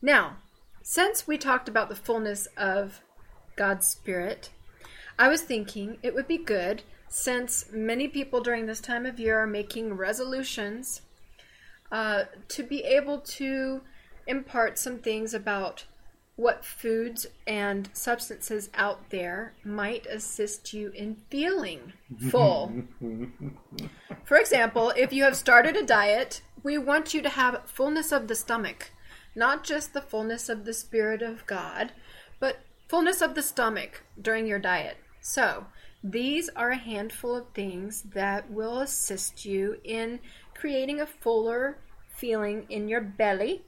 [0.00, 0.36] Now,
[0.82, 3.00] since we talked about the fullness of
[3.56, 4.50] God's Spirit,
[5.18, 9.40] I was thinking it would be good since many people during this time of year
[9.40, 11.00] are making resolutions
[11.90, 13.80] uh, to be able to
[14.26, 15.84] impart some things about
[16.36, 21.92] what foods and substances out there might assist you in feeling
[22.30, 22.84] full.
[24.24, 28.26] For example, if you have started a diet, we want you to have fullness of
[28.26, 28.90] the stomach,
[29.36, 31.92] not just the fullness of the Spirit of God,
[32.40, 32.58] but
[32.88, 34.96] fullness of the stomach during your diet.
[35.20, 35.66] So,
[36.02, 40.20] these are a handful of things that will assist you in
[40.54, 43.64] creating a fuller feeling in your belly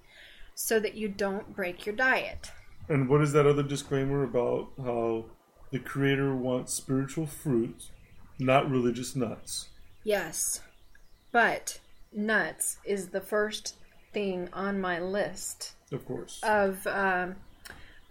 [0.56, 2.50] so that you don't break your diet.
[2.88, 5.26] And what is that other disclaimer about how
[5.70, 7.90] the Creator wants spiritual fruit,
[8.38, 9.68] not religious nuts?
[10.02, 10.60] Yes,
[11.30, 11.78] but
[12.12, 13.76] nuts is the first
[14.12, 16.40] thing on my list Of course.
[16.42, 17.36] of um,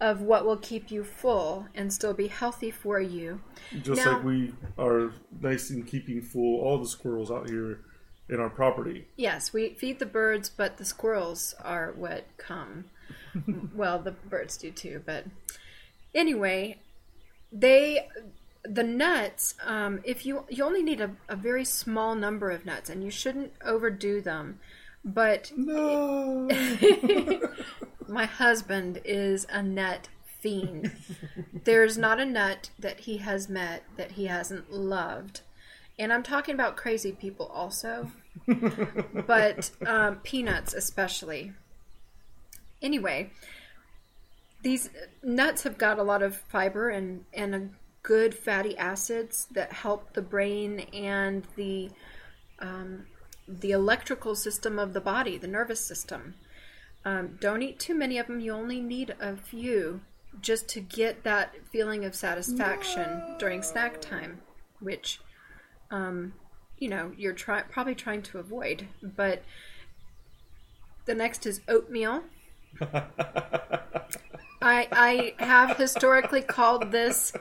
[0.00, 3.40] of what will keep you full and still be healthy for you.
[3.82, 7.80] Just now- like we are nice in keeping full all the squirrels out here
[8.28, 9.06] in our property.
[9.16, 12.86] Yes, we feed the birds, but the squirrels are what come.
[13.74, 15.24] well, the birds do too, but
[16.14, 16.78] anyway,
[17.52, 18.08] they
[18.68, 22.90] the nuts, um, if you you only need a, a very small number of nuts,
[22.90, 24.58] and you shouldn't overdo them.
[25.04, 26.48] But No.
[28.08, 30.08] my husband is a nut
[30.40, 30.92] fiend.
[31.64, 35.42] There's not a nut that he has met that he hasn't loved.
[35.98, 38.10] And I'm talking about crazy people also,
[39.26, 41.52] but um, peanuts especially.
[42.82, 43.30] Anyway,
[44.62, 44.90] these
[45.22, 47.68] nuts have got a lot of fiber and, and a
[48.02, 51.90] good fatty acids that help the brain and the
[52.58, 53.06] um,
[53.48, 56.34] the electrical system of the body, the nervous system.
[57.04, 58.40] Um, don't eat too many of them.
[58.40, 60.00] You only need a few
[60.40, 64.40] just to get that feeling of satisfaction during snack time,
[64.80, 65.20] which,
[65.90, 66.34] um,
[66.78, 68.88] you know, you're try- probably trying to avoid.
[69.02, 69.42] But
[71.04, 72.22] the next is oatmeal.
[74.62, 77.32] I, I have historically called this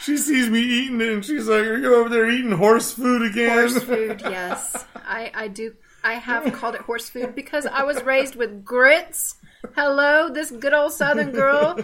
[0.00, 3.22] she sees me eating it and she's like, Are you over there eating horse food
[3.22, 3.50] again?
[3.50, 4.20] horse food.
[4.22, 5.74] Yes, I, I do.
[6.04, 9.36] I have called it horse food because I was raised with grits.
[9.76, 11.78] Hello, this good old Southern girl.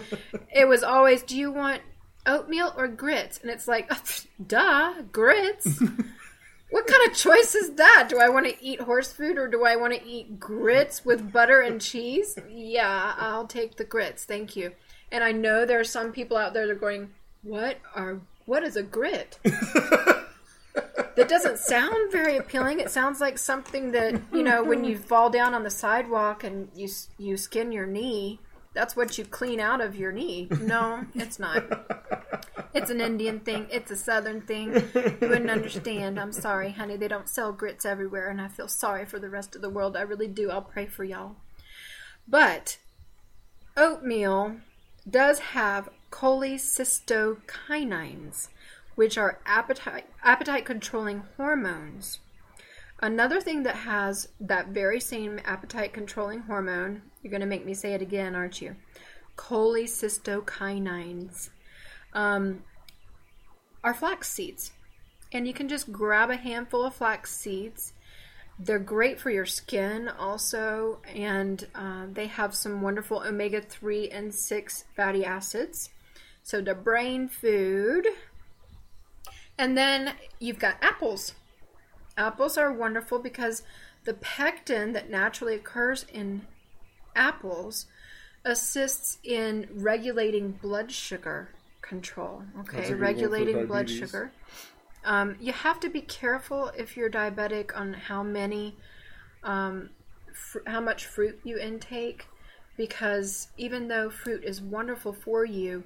[0.53, 1.83] It was always, do you want
[2.29, 3.39] oatmeal or grits?
[3.43, 3.91] And it's like,
[4.47, 5.83] duh, grits.
[6.71, 8.09] What kind of choice is that?
[8.11, 11.33] Do I want to eat horse food or do I want to eat grits with
[11.33, 12.39] butter and cheese?
[12.49, 14.25] Yeah, I'll take the grits.
[14.25, 14.73] Thank you.
[15.11, 17.11] And I know there are some people out there that are going,
[17.43, 22.81] "What are what is a grit?" that doesn't sound very appealing.
[22.81, 26.69] It sounds like something that you know when you fall down on the sidewalk and
[26.75, 28.41] you you skin your knee.
[28.79, 30.47] That's what you clean out of your knee.
[30.61, 31.65] No, it's not.
[32.75, 33.67] It's an Indian thing.
[33.73, 34.75] It's a Southern thing.
[34.75, 36.21] You wouldn't understand.
[36.21, 36.97] I'm sorry, honey.
[36.97, 39.97] They don't sell grits everywhere, and I feel sorry for the rest of the world.
[39.97, 40.51] I really do.
[40.51, 41.35] I'll pray for y'all.
[42.29, 42.79] But
[43.77, 44.59] oatmeal
[45.11, 48.49] does have cholecystokinins,
[48.95, 52.21] which are appetite appetite controlling hormones.
[53.01, 57.75] Another thing that has that very same appetite controlling hormone, you're going to make me
[57.75, 58.75] say it again, aren't you?
[59.37, 61.51] Cholecystokinins
[62.13, 62.65] um,
[63.83, 64.73] are flax seeds.
[65.33, 67.93] And you can just grab a handful of flax seeds.
[68.59, 74.35] They're great for your skin also, and uh, they have some wonderful omega 3 and
[74.35, 75.91] 6 fatty acids.
[76.43, 78.07] So, the brain food.
[79.59, 81.35] And then you've got apples.
[82.17, 83.63] Apples are wonderful because
[84.05, 86.47] the pectin that naturally occurs in
[87.19, 87.87] apples
[88.45, 91.51] assists in regulating blood sugar
[91.83, 92.43] control.
[92.61, 94.33] Okay, good one for regulating blood sugar.
[95.05, 98.77] Um, you have to be careful if you're diabetic on how many,
[99.43, 99.91] um,
[100.33, 102.27] fr- how much fruit you intake,
[102.77, 105.85] because even though fruit is wonderful for you,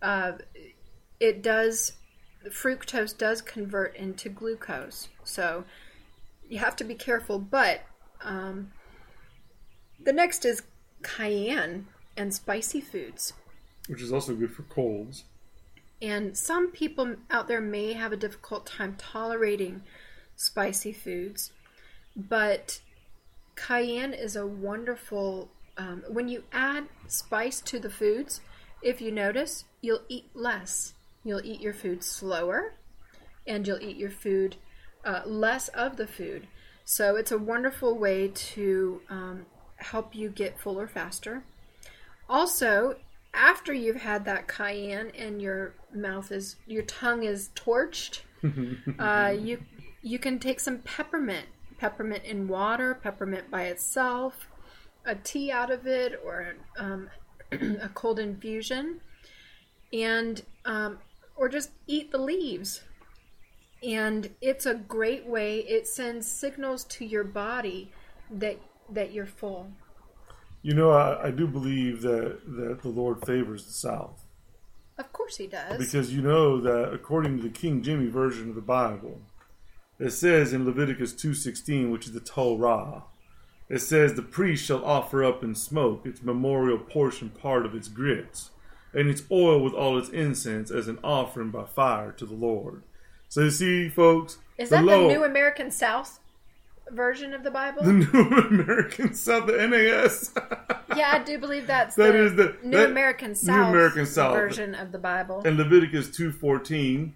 [0.00, 0.32] uh,
[1.20, 1.92] it does
[2.50, 5.08] fructose does convert into glucose.
[5.24, 5.64] So
[6.48, 7.38] you have to be careful.
[7.38, 7.82] But
[8.20, 8.72] um,
[10.00, 10.62] the next is
[11.02, 13.32] cayenne and spicy foods.
[13.88, 15.24] Which is also good for colds.
[16.00, 19.82] And some people out there may have a difficult time tolerating
[20.34, 21.52] spicy foods,
[22.16, 22.80] but
[23.56, 25.50] cayenne is a wonderful.
[25.76, 28.40] Um, when you add spice to the foods,
[28.82, 30.94] if you notice, you'll eat less.
[31.24, 32.74] You'll eat your food slower,
[33.46, 34.56] and you'll eat your food
[35.04, 36.48] uh, less of the food.
[36.84, 39.46] So it's a wonderful way to um,
[39.82, 41.44] help you get fuller faster.
[42.28, 42.96] Also,
[43.34, 48.20] after you've had that cayenne and your mouth is your tongue is torched,
[48.98, 49.62] uh, you
[50.02, 51.46] you can take some peppermint,
[51.78, 54.48] peppermint in water, peppermint by itself,
[55.04, 57.08] a tea out of it, or um,
[57.52, 59.00] a cold infusion,
[59.92, 60.98] and um,
[61.36, 62.82] or just eat the leaves.
[63.82, 65.58] And it's a great way.
[65.58, 67.90] It sends signals to your body
[68.30, 68.58] that
[68.94, 69.72] that you're full.
[70.62, 74.24] You know, I, I do believe that, that the Lord favors the South.
[74.98, 75.78] Of course he does.
[75.78, 79.20] Because you know that according to the King Jimmy version of the Bible,
[79.98, 83.04] it says in Leviticus 2.16, which is the Torah,
[83.68, 87.88] it says, The priest shall offer up in smoke its memorial portion part of its
[87.88, 88.50] grits,
[88.92, 92.82] and its oil with all its incense as an offering by fire to the Lord.
[93.28, 96.20] So you see, folks, Is that Lord- the New American South
[96.92, 97.82] version of the Bible?
[97.82, 100.32] the New American South, the NAS.
[100.96, 104.34] yeah, I do believe that's That the is the- New that- American New American South.
[104.34, 107.12] version of the Bible and Leviticus 2.14,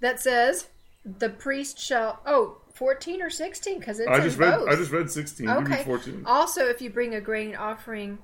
[0.00, 0.68] that says
[1.04, 2.20] the priest shall.
[2.26, 4.56] Oh, 14 or 16 because it's I just read.
[4.58, 4.68] both.
[4.68, 5.46] I just read sixteen.
[5.48, 5.82] Give me okay.
[5.84, 6.22] fourteen.
[6.26, 8.18] Also, if you bring a grain offering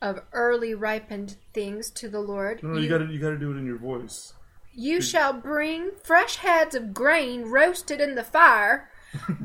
[0.00, 3.56] of early ripened things to the Lord, No, no, you, gotta you gotta do it
[3.58, 4.32] in your voice.
[4.74, 8.88] You shall bring fresh heads of grain roasted in the fire,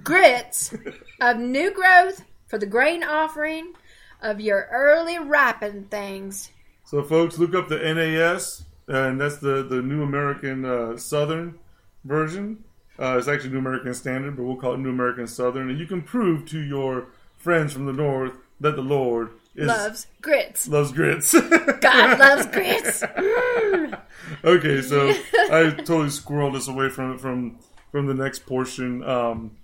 [0.03, 0.73] grits
[1.21, 3.73] of new growth for the grain offering
[4.21, 6.49] of your early ripened things.
[6.85, 11.59] So, folks, look up the NAS, and that's the, the New American uh, Southern
[12.05, 12.63] version.
[12.99, 15.69] Uh, it's actually New American Standard, but we'll call it New American Southern.
[15.69, 17.07] And you can prove to your
[17.37, 20.67] friends from the North that the Lord is, Loves grits.
[20.67, 21.33] loves grits.
[21.81, 23.03] God loves grits.
[24.43, 27.59] Okay, so I totally squirreled us away from from
[27.91, 29.03] from the next portion.
[29.03, 29.57] Um,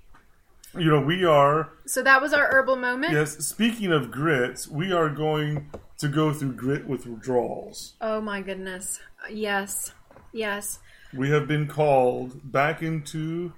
[0.77, 3.13] you know, we are So that was our herbal moment.
[3.13, 3.37] yes.
[3.45, 5.69] Speaking of grits, we are going
[5.99, 7.93] to go through grit with withdrawals.
[8.01, 8.99] Oh my goodness.
[9.31, 9.93] Yes.
[10.31, 10.79] Yes.
[11.13, 13.53] We have been called back into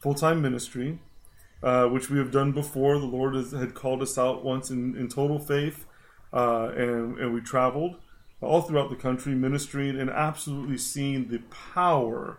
[0.00, 0.98] full time ministry,
[1.62, 2.98] uh, which we have done before.
[2.98, 5.86] The Lord has, had called us out once in, in total faith,
[6.32, 7.96] uh, and, and we traveled
[8.40, 11.38] all throughout the country ministering and absolutely seeing the
[11.74, 12.38] power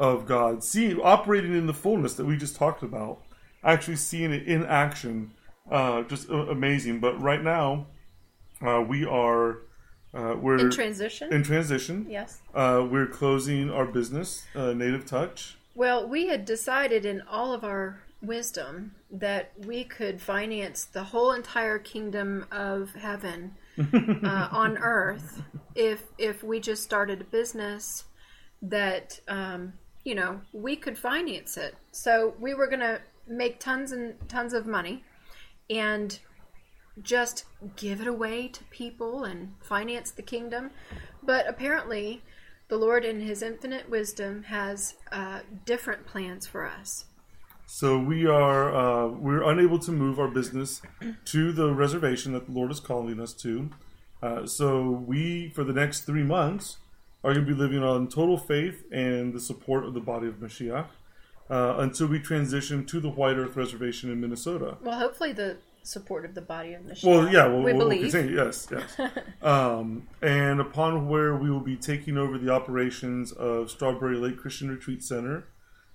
[0.00, 3.20] of God, seeing operating in the fullness that we just talked about,
[3.62, 5.32] actually seeing it in action,
[5.70, 6.98] uh, just amazing.
[7.00, 7.86] But right now,
[8.66, 9.58] uh, we are
[10.12, 11.32] uh, we're In transition.
[11.32, 12.06] in transition.
[12.08, 12.40] yes.
[12.52, 15.56] Uh, we're closing our business, uh, Native Touch.
[15.76, 21.32] Well, we had decided in all of our wisdom that we could finance the whole
[21.32, 23.54] entire kingdom of heaven
[24.24, 25.42] uh, on earth
[25.74, 28.04] if if we just started a business
[28.60, 29.72] that um,
[30.04, 31.74] you know we could finance it.
[31.92, 35.04] So we were going to make tons and tons of money
[35.68, 36.18] and
[37.02, 37.44] just
[37.76, 40.70] give it away to people and finance the kingdom.
[41.22, 42.22] But apparently,
[42.68, 47.06] the Lord, in His infinite wisdom, has uh, different plans for us.
[47.66, 50.82] So we are uh, we're unable to move our business
[51.26, 53.70] to the reservation that the Lord is calling us to.
[54.22, 56.78] Uh, so we, for the next three months,
[57.22, 60.34] are going to be living on total faith and the support of the body of
[60.34, 60.86] Mashiach
[61.50, 64.78] uh, until we transition to the White Earth Reservation in Minnesota.
[64.82, 67.04] Well, hopefully, the support of the body of Mashiach.
[67.04, 68.12] Well, yeah, well, we we'll, we'll believe.
[68.12, 68.36] continue.
[68.36, 69.10] Yes, yes.
[69.42, 74.70] um, and upon where we will be taking over the operations of Strawberry Lake Christian
[74.70, 75.44] Retreat Center,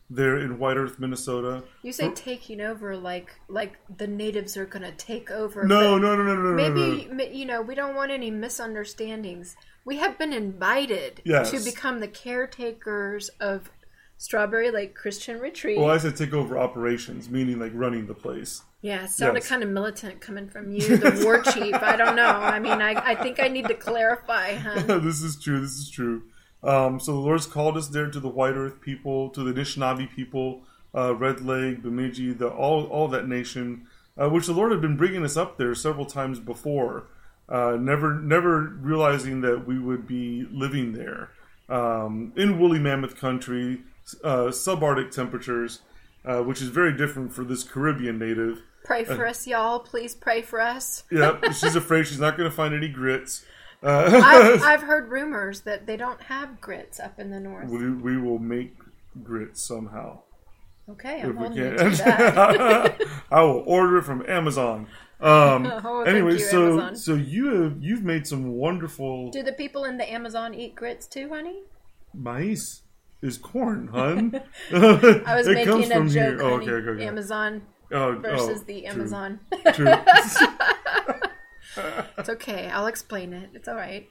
[0.09, 1.63] there in White Earth, Minnesota.
[1.81, 5.63] You say taking over like like the natives are going to take over.
[5.63, 6.55] No, no, no, no, no, no, no.
[6.55, 9.55] Maybe ma- you know we don't want any misunderstandings.
[9.85, 11.51] We have been invited Yes.
[11.51, 13.69] to become the caretakers of
[14.17, 15.77] Strawberry Lake Christian Retreat.
[15.77, 18.63] Well, I said take over operations, meaning like running the place.
[18.81, 19.49] Yeah, sounded Yes.
[19.49, 21.75] kind of militant coming from you, the war chief.
[21.75, 22.29] I don't know.
[22.29, 24.99] I mean, I, I think I need to clarify, huh?
[24.99, 25.59] this is true.
[25.61, 26.23] This is true.
[26.63, 30.09] Um, so the Lord's called us there to the White Earth people, to the Anishinaabe
[30.15, 30.63] people,
[30.95, 33.85] uh, Red Lake, Bemidji, the all all that nation,
[34.19, 37.07] uh, which the Lord had been bringing us up there several times before.
[37.47, 41.29] Uh, never never realizing that we would be living there
[41.69, 43.81] um, in woolly mammoth country,
[44.23, 45.81] uh, subarctic temperatures,
[46.25, 48.61] uh, which is very different for this Caribbean native.
[48.83, 49.79] Pray for us, y'all.
[49.79, 51.03] Please pray for us.
[51.11, 53.43] Yep, she's afraid she's not going to find any grits.
[53.81, 57.69] Uh, I've, I've heard rumors that they don't have grits up in the north.
[57.69, 58.75] we, we will make
[59.23, 60.19] grits somehow.
[60.87, 63.01] Okay, I'm holding you to that.
[63.31, 64.87] I will order it from Amazon.
[65.25, 66.95] Um, Oh, anyway, you, so Amazon.
[66.95, 71.07] so you have you've made some wonderful Do the people in the Amazon eat grits
[71.07, 71.63] too, honey?
[72.13, 72.83] mice
[73.21, 74.39] is corn, hun.
[74.71, 76.37] I was making a from joke, here.
[76.41, 76.63] Oh, honey.
[76.69, 77.07] okay, okay, okay.
[77.07, 77.61] Amazon
[77.91, 79.39] Oh, versus oh, the true, Amazon.
[79.73, 79.93] True.
[82.17, 82.67] it's okay.
[82.69, 83.49] I'll explain it.
[83.53, 84.09] It's all right.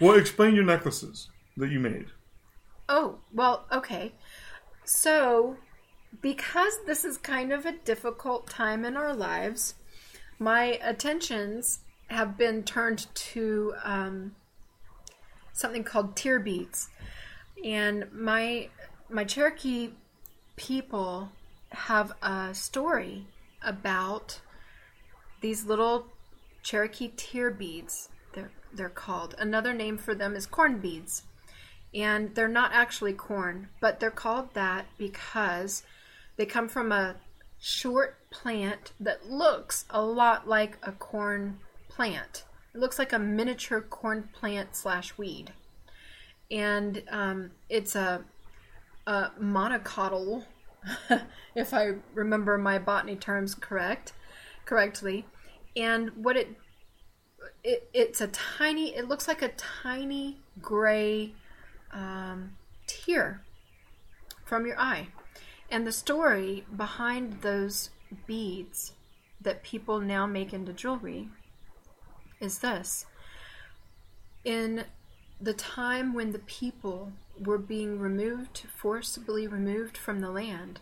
[0.00, 2.06] well, explain your necklaces that you made.
[2.88, 4.12] Oh, well, okay.
[4.84, 5.56] So,
[6.20, 9.74] because this is kind of a difficult time in our lives,
[10.38, 14.34] my attentions have been turned to um,
[15.52, 16.88] something called tear beads.
[17.64, 18.68] And my
[19.10, 19.90] my Cherokee
[20.56, 21.30] people
[21.70, 23.26] have a story
[23.62, 24.40] about
[25.40, 26.06] these little
[26.62, 28.08] Cherokee tear beads.
[28.34, 29.34] They're they're called.
[29.38, 31.24] Another name for them is corn beads
[31.94, 35.82] and they're not actually corn, but they're called that because
[36.38, 37.16] they come from a
[37.58, 41.58] short plant that looks a lot like a corn
[41.88, 42.44] plant.
[42.74, 45.52] It looks like a miniature corn plant slash weed,
[46.50, 48.24] and um, it's a,
[49.06, 50.44] a monocotyl,
[51.56, 54.12] if I remember my botany terms correct,
[54.64, 55.26] correctly.
[55.76, 56.56] And what it,
[57.64, 58.94] it it's a tiny.
[58.94, 61.32] It looks like a tiny gray
[61.92, 62.52] um,
[62.86, 63.42] tear
[64.44, 65.08] from your eye.
[65.70, 67.90] And the story behind those
[68.26, 68.92] beads
[69.40, 71.28] that people now make into jewelry
[72.40, 73.06] is this.
[74.44, 74.84] In
[75.40, 80.80] the time when the people were being removed, forcibly removed from the land,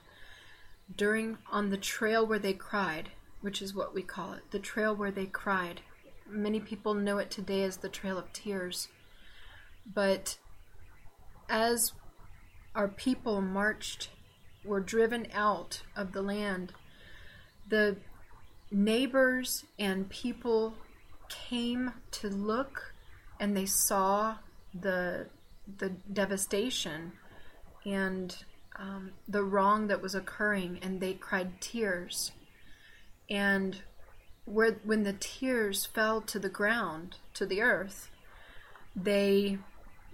[0.94, 3.10] during on the trail where they cried,
[3.40, 5.80] which is what we call it, the trail where they cried.
[6.28, 8.88] Many people know it today as the Trail of Tears.
[9.86, 10.38] But
[11.48, 11.92] as
[12.74, 14.10] our people marched,
[14.66, 16.72] were driven out of the land,
[17.68, 17.96] the
[18.70, 20.74] neighbors and people
[21.28, 22.94] came to look
[23.40, 24.36] and they saw
[24.74, 25.26] the
[25.78, 27.12] the devastation
[27.84, 28.44] and
[28.78, 32.32] um, the wrong that was occurring and they cried tears.
[33.28, 33.82] And
[34.46, 38.08] where when the tears fell to the ground to the earth
[38.94, 39.58] they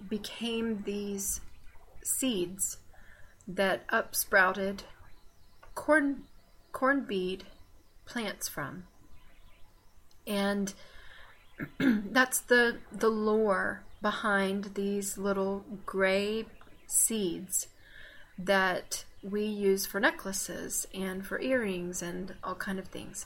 [0.09, 1.39] became these
[2.03, 2.77] seeds
[3.47, 4.81] that upsprouted
[5.75, 6.23] corn
[6.71, 7.43] corn bead
[8.05, 8.83] plants from
[10.25, 10.73] and
[11.79, 16.45] that's the the lore behind these little gray
[16.87, 17.67] seeds
[18.37, 23.25] that we use for necklaces and for earrings and all kind of things.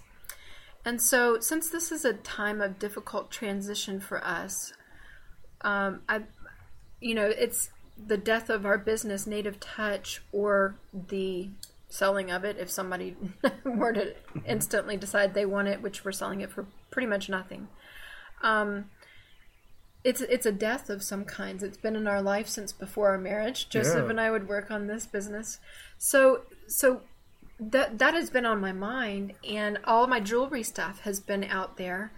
[0.85, 4.71] And so, since this is a time of difficult transition for us,
[5.61, 6.21] um, I,
[7.01, 7.71] you know, it's
[8.05, 11.49] the death of our business, Native Touch, or the
[11.89, 13.15] selling of it if somebody
[13.65, 14.13] were to
[14.45, 17.67] instantly decide they want it, which we're selling it for pretty much nothing.
[18.43, 18.89] Um,
[20.03, 21.63] it's it's a death of some kinds.
[21.63, 23.69] It's been in our life since before our marriage.
[23.69, 24.09] Joseph Yeah.
[24.09, 25.59] and I would work on this business,
[25.97, 27.01] so so
[27.59, 31.77] that that has been on my mind, and all my jewelry stuff has been out
[31.77, 32.11] there.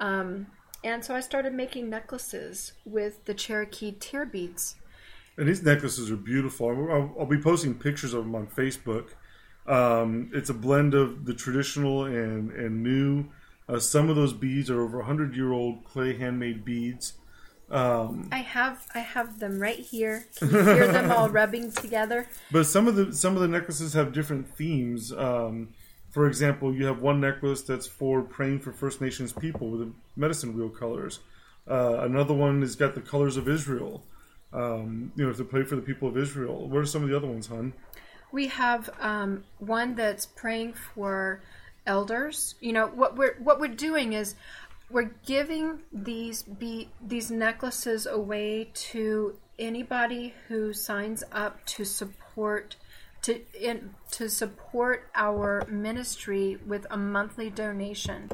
[0.00, 0.48] Um,
[0.82, 4.76] and so I started making necklaces with the Cherokee tear beads.
[5.40, 6.68] And these necklaces are beautiful.
[6.92, 9.12] I'll, I'll be posting pictures of them on Facebook.
[9.66, 13.24] Um, it's a blend of the traditional and, and new.
[13.66, 17.14] Uh, some of those beads are over 100 year old clay handmade beads.
[17.70, 20.26] Um, I have I have them right here.
[20.36, 22.28] Can you hear them all rubbing together?
[22.50, 25.10] but some of the some of the necklaces have different themes.
[25.10, 25.68] Um,
[26.10, 29.92] for example, you have one necklace that's for praying for First Nations people with the
[30.16, 31.20] medicine wheel colors.
[31.66, 34.04] Uh, another one has got the colors of Israel.
[34.52, 36.68] Um, you know, to pray for the people of Israel.
[36.68, 37.72] What are some of the other ones, hon?
[38.32, 41.40] We have um, one that's praying for
[41.86, 42.54] elders.
[42.60, 44.34] You know what we're what we're doing is
[44.90, 52.76] we're giving these be these necklaces away to anybody who signs up to support
[53.22, 58.30] to in, to support our ministry with a monthly donation.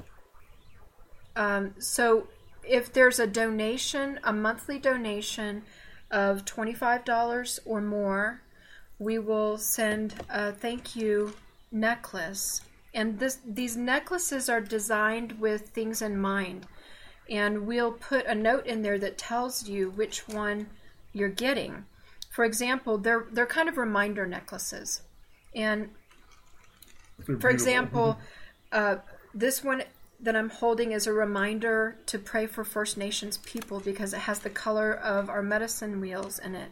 [1.34, 2.28] Um, so
[2.62, 5.62] if there's a donation, a monthly donation
[6.10, 8.42] of twenty five dollars or more,
[8.98, 11.34] we will send a thank you
[11.72, 12.60] necklace.
[12.94, 16.66] And this these necklaces are designed with things in mind.
[17.28, 20.68] And we'll put a note in there that tells you which one
[21.12, 21.84] you're getting.
[22.30, 25.02] For example, they're they're kind of reminder necklaces.
[25.54, 25.90] And
[27.18, 27.50] They're for beautiful.
[27.50, 28.18] example,
[28.72, 28.96] uh,
[29.34, 29.82] this one
[30.20, 34.40] that I'm holding is a reminder to pray for First Nations people because it has
[34.40, 36.70] the color of our medicine wheels in it.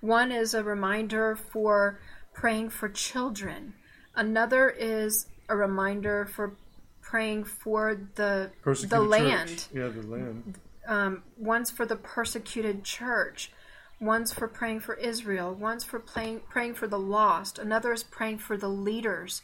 [0.00, 2.00] One is a reminder for
[2.34, 3.74] praying for children.
[4.14, 6.54] Another is a reminder for
[7.00, 9.68] praying for the the land.
[9.72, 10.58] Yeah, the land.
[10.86, 13.52] Um, one's for the persecuted church.
[14.00, 15.54] One's for praying for Israel.
[15.54, 17.58] One's for praying praying for the lost.
[17.58, 19.42] Another is praying for the leaders.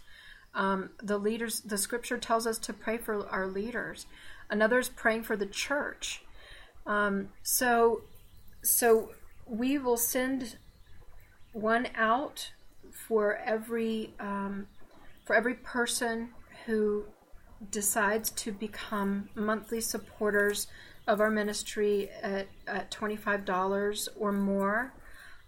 [0.54, 1.60] Um, the leaders.
[1.60, 4.06] The Scripture tells us to pray for our leaders.
[4.50, 6.22] Another is praying for the church.
[6.86, 8.02] Um, so,
[8.62, 9.10] so
[9.46, 10.56] we will send
[11.52, 12.52] one out
[12.92, 14.66] for every um,
[15.24, 16.30] for every person
[16.66, 17.04] who
[17.70, 20.68] decides to become monthly supporters
[21.06, 24.94] of our ministry at, at $25 or more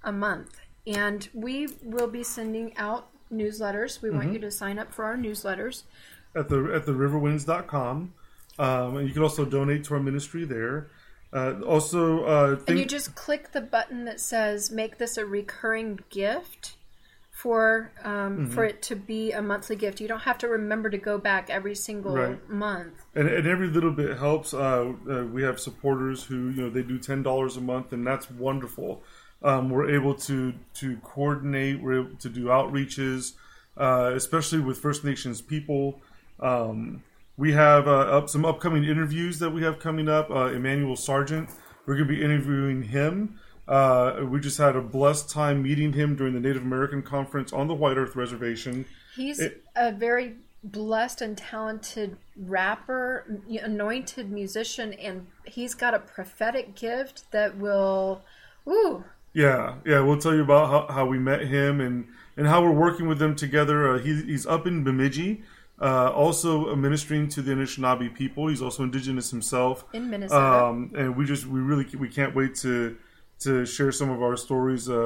[0.03, 0.59] a month.
[0.87, 4.03] And we will be sending out newsletters.
[4.03, 5.85] We want you to sign up for our newsletters.
[6.35, 8.15] at the at the riverwinds.com.
[8.59, 10.91] Um, and you can also donate to our ministry there.
[11.33, 16.01] Uh, also, uh, And you just click the button that says make this a recurring
[16.11, 16.77] gift
[17.31, 20.01] for um, for it to be a monthly gift.
[20.01, 22.49] You don't have to remember to go back every single Right.
[22.51, 22.93] month.
[23.15, 24.53] and, and every little bit helps.
[24.53, 28.07] Uh, uh, we have supporters who you know they do ten dollars a month, and
[28.07, 29.03] that's wonderful.
[29.43, 31.81] Um, we're able to to coordinate.
[31.83, 33.33] We're able to do outreaches,
[33.77, 36.01] uh, especially with First Nations people.
[36.41, 37.03] Um,
[37.37, 40.31] we have uh, up some upcoming interviews that we have coming up.
[40.31, 41.49] Uh, Emmanuel Sargent,
[41.87, 43.39] we're going to be interviewing him.
[43.67, 47.67] Uh, we just had a blessed time meeting him during the Native American conference on
[47.69, 48.85] the White Earth Reservation.
[49.17, 56.75] He's It- a very blessed and talented rapper, anointed musician, and he's got a prophetic
[56.75, 58.23] gift that will,
[58.69, 60.01] ooh, Yeah, yeah.
[60.01, 63.19] We'll tell you about how, how we met him and, and how we're working with
[63.19, 63.95] them together.
[63.95, 65.43] Uh, he, he's up in Bemidji,
[65.81, 68.49] uh, also ministering to the Anishinaabe people.
[68.49, 69.85] He's also indigenous himself.
[69.93, 70.65] in Minnesota.
[70.67, 72.97] um, and we just we really we can't wait to
[73.41, 74.97] to share some of our stories uh,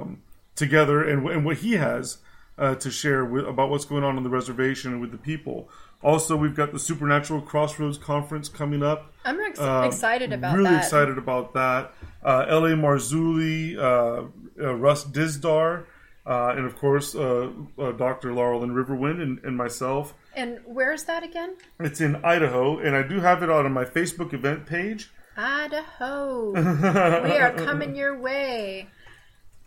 [0.00, 0.22] um,
[0.56, 2.18] together and and what he has
[2.58, 5.70] uh, to share with, about what's going on on the reservation and with the people.
[6.02, 9.12] Also, we've got the Supernatural Crossroads Conference coming up.
[9.24, 10.56] I'm ex- Um, excited about that.
[10.58, 10.84] really that.
[10.84, 11.92] excited about that.
[12.22, 12.70] Uh, L.A.
[12.70, 14.24] Marzulli, uh,
[14.62, 15.86] uh, Russ Dizdar,
[16.26, 18.30] uh, and of course uh, uh, Dr.
[18.30, 20.14] Laralyn RiverWind and, and myself.
[20.34, 21.56] And where's that again?
[21.80, 25.10] It's in Idaho, and I do have it on my Facebook event page.
[25.36, 26.52] Idaho.
[27.24, 28.88] we are coming your way.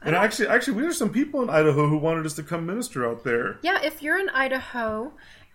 [0.06, 3.08] And actually, actually, we have some people in Idaho who wanted us to come minister
[3.08, 3.60] out there.
[3.62, 5.14] Yeah, if you're in Idaho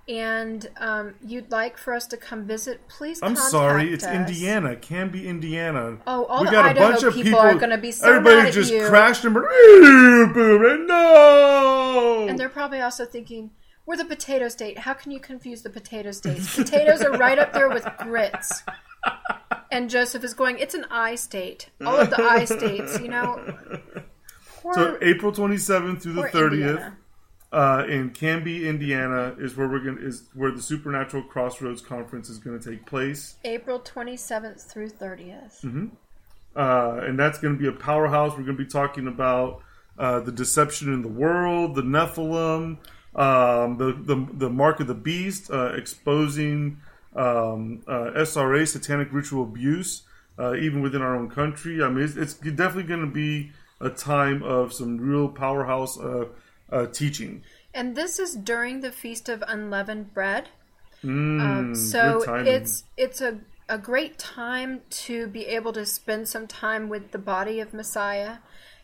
[0.08, 3.20] and um, you'd like for us to come visit, please.
[3.22, 4.14] I'm sorry, it's us.
[4.14, 4.70] Indiana.
[4.70, 5.98] It can be Indiana.
[6.06, 7.40] Oh, all we the got a Idaho bunch of people people.
[7.40, 8.86] are gonna be so everybody mad at just you.
[8.86, 9.48] crashed and burned.
[9.52, 12.26] "Ew, boom, No.
[12.28, 13.50] And they're probably also thinking,
[13.86, 14.78] we're the potato state.
[14.80, 16.54] How can you confuse the potato states?
[16.62, 18.62] Potatoes are right up there with grits.
[19.70, 21.68] And Joseph is going, it's an I state.
[21.84, 23.40] All of the I states, you know.
[24.62, 26.96] Poor, so April 27th through the 30th Indiana.
[27.52, 32.38] Uh, in Canby, Indiana, is where we're going is where the Supernatural Crossroads Conference is
[32.38, 33.36] going to take place.
[33.44, 35.62] April 27th through 30th.
[35.62, 35.86] Mm-hmm.
[36.54, 38.32] uh, and that's going to be a powerhouse.
[38.32, 39.62] We're going to be talking about
[39.98, 42.78] uh, the deception in the world, the Nephilim,
[43.14, 46.80] um, the, the the mark of the beast, uh, exposing
[47.16, 50.02] um, uh, SRA, satanic ritual abuse,
[50.38, 51.82] uh, even within our own country.
[51.82, 55.96] I mean, it's, it's definitely going to be a time of some real powerhouse
[56.72, 57.42] uh, teaching.
[57.74, 60.48] And this is during the Feast of Unleavened Bread.
[61.04, 63.38] Mm, Um, so it's it's a,
[63.68, 68.38] a great time to be able to spend some time with the body of Messiah.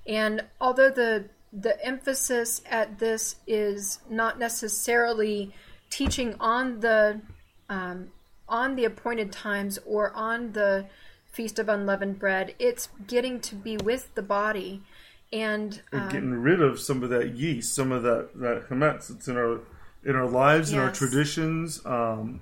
[0.06, 5.52] And although the the emphasis at this is not necessarily
[5.90, 7.20] teaching on the
[7.68, 8.08] um,
[8.48, 10.86] on the appointed times or on the
[11.32, 14.82] feast of unleavened bread, it's getting to be with the body
[15.32, 19.28] and um, getting rid of some of that yeast, some of that that chametz that's
[19.28, 19.60] in our
[20.04, 22.40] in our lives, in our traditions, um,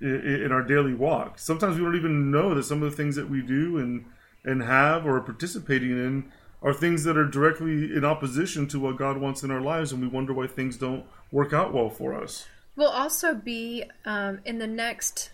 [0.00, 1.38] in, in our daily walk.
[1.38, 4.04] Sometimes we don't even know that some of the things that we do and
[4.44, 8.96] and have or are participating in are things that are directly in opposition to what
[8.96, 12.14] God wants in our lives, and we wonder why things don't work out well for
[12.14, 12.46] us.
[12.76, 15.30] We'll also be um, in the next,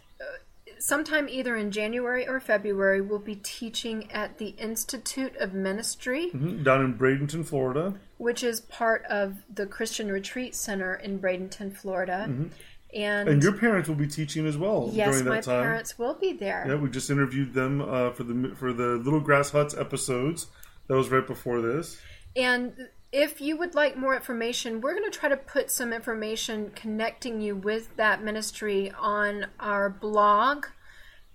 [0.82, 6.64] sometime either in January or February, we'll be teaching at the Institute of Ministry, Mhm.
[6.64, 7.94] Down in Bradenton, Florida.
[8.18, 12.24] which is part of the Christian Retreat Center in Bradenton, Florida.
[12.28, 12.50] And,
[12.94, 13.28] Mm-hmm.
[13.30, 15.62] And your parents will be teaching as well yes, during that my time.
[15.62, 16.64] parents will be there.
[16.68, 20.46] Yeah, we just interviewed them uh, for the for the Little Grass Huts episodes.
[20.88, 21.96] That was right before this.
[22.36, 22.74] And
[23.12, 27.42] if you would like more information, we're going to try to put some information connecting
[27.42, 30.66] you with that ministry on our blog.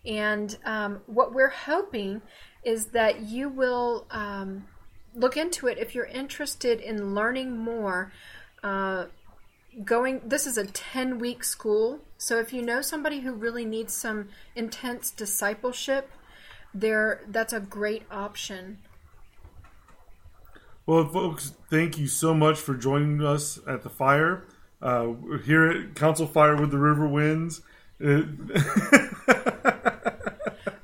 [0.04, 2.24] And um, what we're hoping
[2.64, 4.66] is that you will um,
[5.14, 8.12] look into it if you're interested in learning more.
[8.64, 9.06] Uh,
[9.86, 12.00] going, this is a 10 week school.
[12.18, 16.10] So if you know somebody who really needs some intense discipleship,
[16.74, 18.80] there that's a great option.
[20.88, 24.46] Well, folks, thank you so much for joining us at the fire.
[24.82, 25.14] Uh,
[25.44, 27.62] here at Council Fire with the River Winds.
[28.04, 28.22] Uh,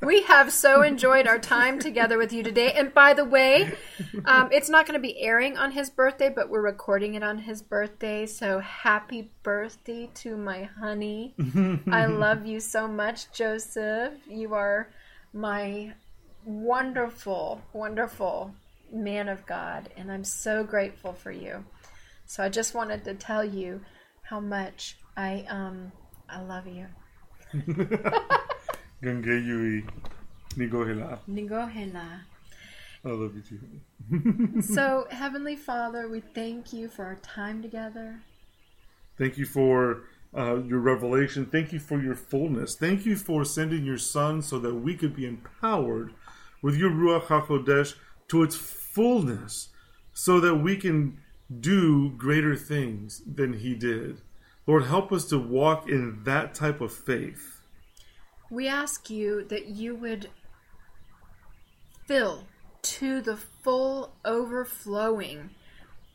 [0.04, 2.74] We have so enjoyed our time together with you today.
[2.74, 3.74] And by the way,
[4.26, 7.38] um, it's not going to be airing on his birthday, but we're recording it on
[7.38, 8.26] his birthday.
[8.26, 11.34] So happy birthday to my honey.
[11.90, 14.14] I love you so much, Joseph.
[14.28, 14.90] You are
[15.34, 15.94] my
[16.46, 18.54] wonderful, wonderful
[18.94, 19.90] man of God.
[19.98, 21.66] And I'm so grateful for you.
[22.26, 23.82] So I just wanted to tell you
[24.22, 25.92] how much I um
[26.30, 26.88] I love you.
[29.02, 29.86] Gange Yui.
[30.56, 31.20] Nigohela.
[31.30, 32.22] Nigohela.
[33.06, 34.62] I love you too.
[34.62, 38.20] So, Heavenly Father, we thank you for our time together.
[39.18, 40.04] Thank you for
[40.36, 41.46] uh, your revelation.
[41.46, 42.76] Thank you for your fullness.
[42.76, 46.14] Thank you for sending your Son so that we could be empowered
[46.62, 47.96] with your Ruach HaKodesh
[48.30, 48.56] to its
[48.94, 49.70] fullness
[50.14, 51.18] so that we can
[51.60, 54.22] do greater things than He did.
[54.66, 57.62] Lord, help us to walk in that type of faith.
[58.50, 60.30] We ask you that you would
[62.08, 62.46] fill
[62.84, 65.50] to the full overflowing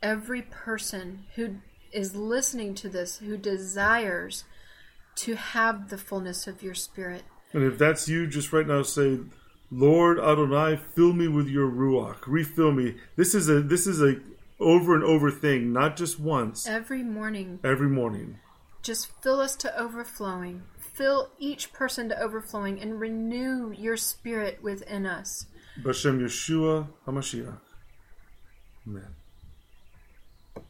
[0.02, 1.56] every person who
[1.92, 4.44] is listening to this who desires
[5.16, 7.22] to have the fullness of your spirit.
[7.52, 9.18] And if that's you, just right now say,
[9.70, 12.26] Lord Adonai, fill me with your ruach.
[12.26, 12.94] Refill me.
[13.16, 14.16] This is a this is a
[14.60, 16.66] over and over thing, not just once.
[16.66, 18.38] Every morning, Every morning.
[18.82, 20.62] just fill us to overflowing.
[20.78, 25.46] Fill each person to overflowing and renew your spirit within us.
[25.80, 27.60] Bashem Yeshua HaMashiach.
[28.86, 29.14] Amen.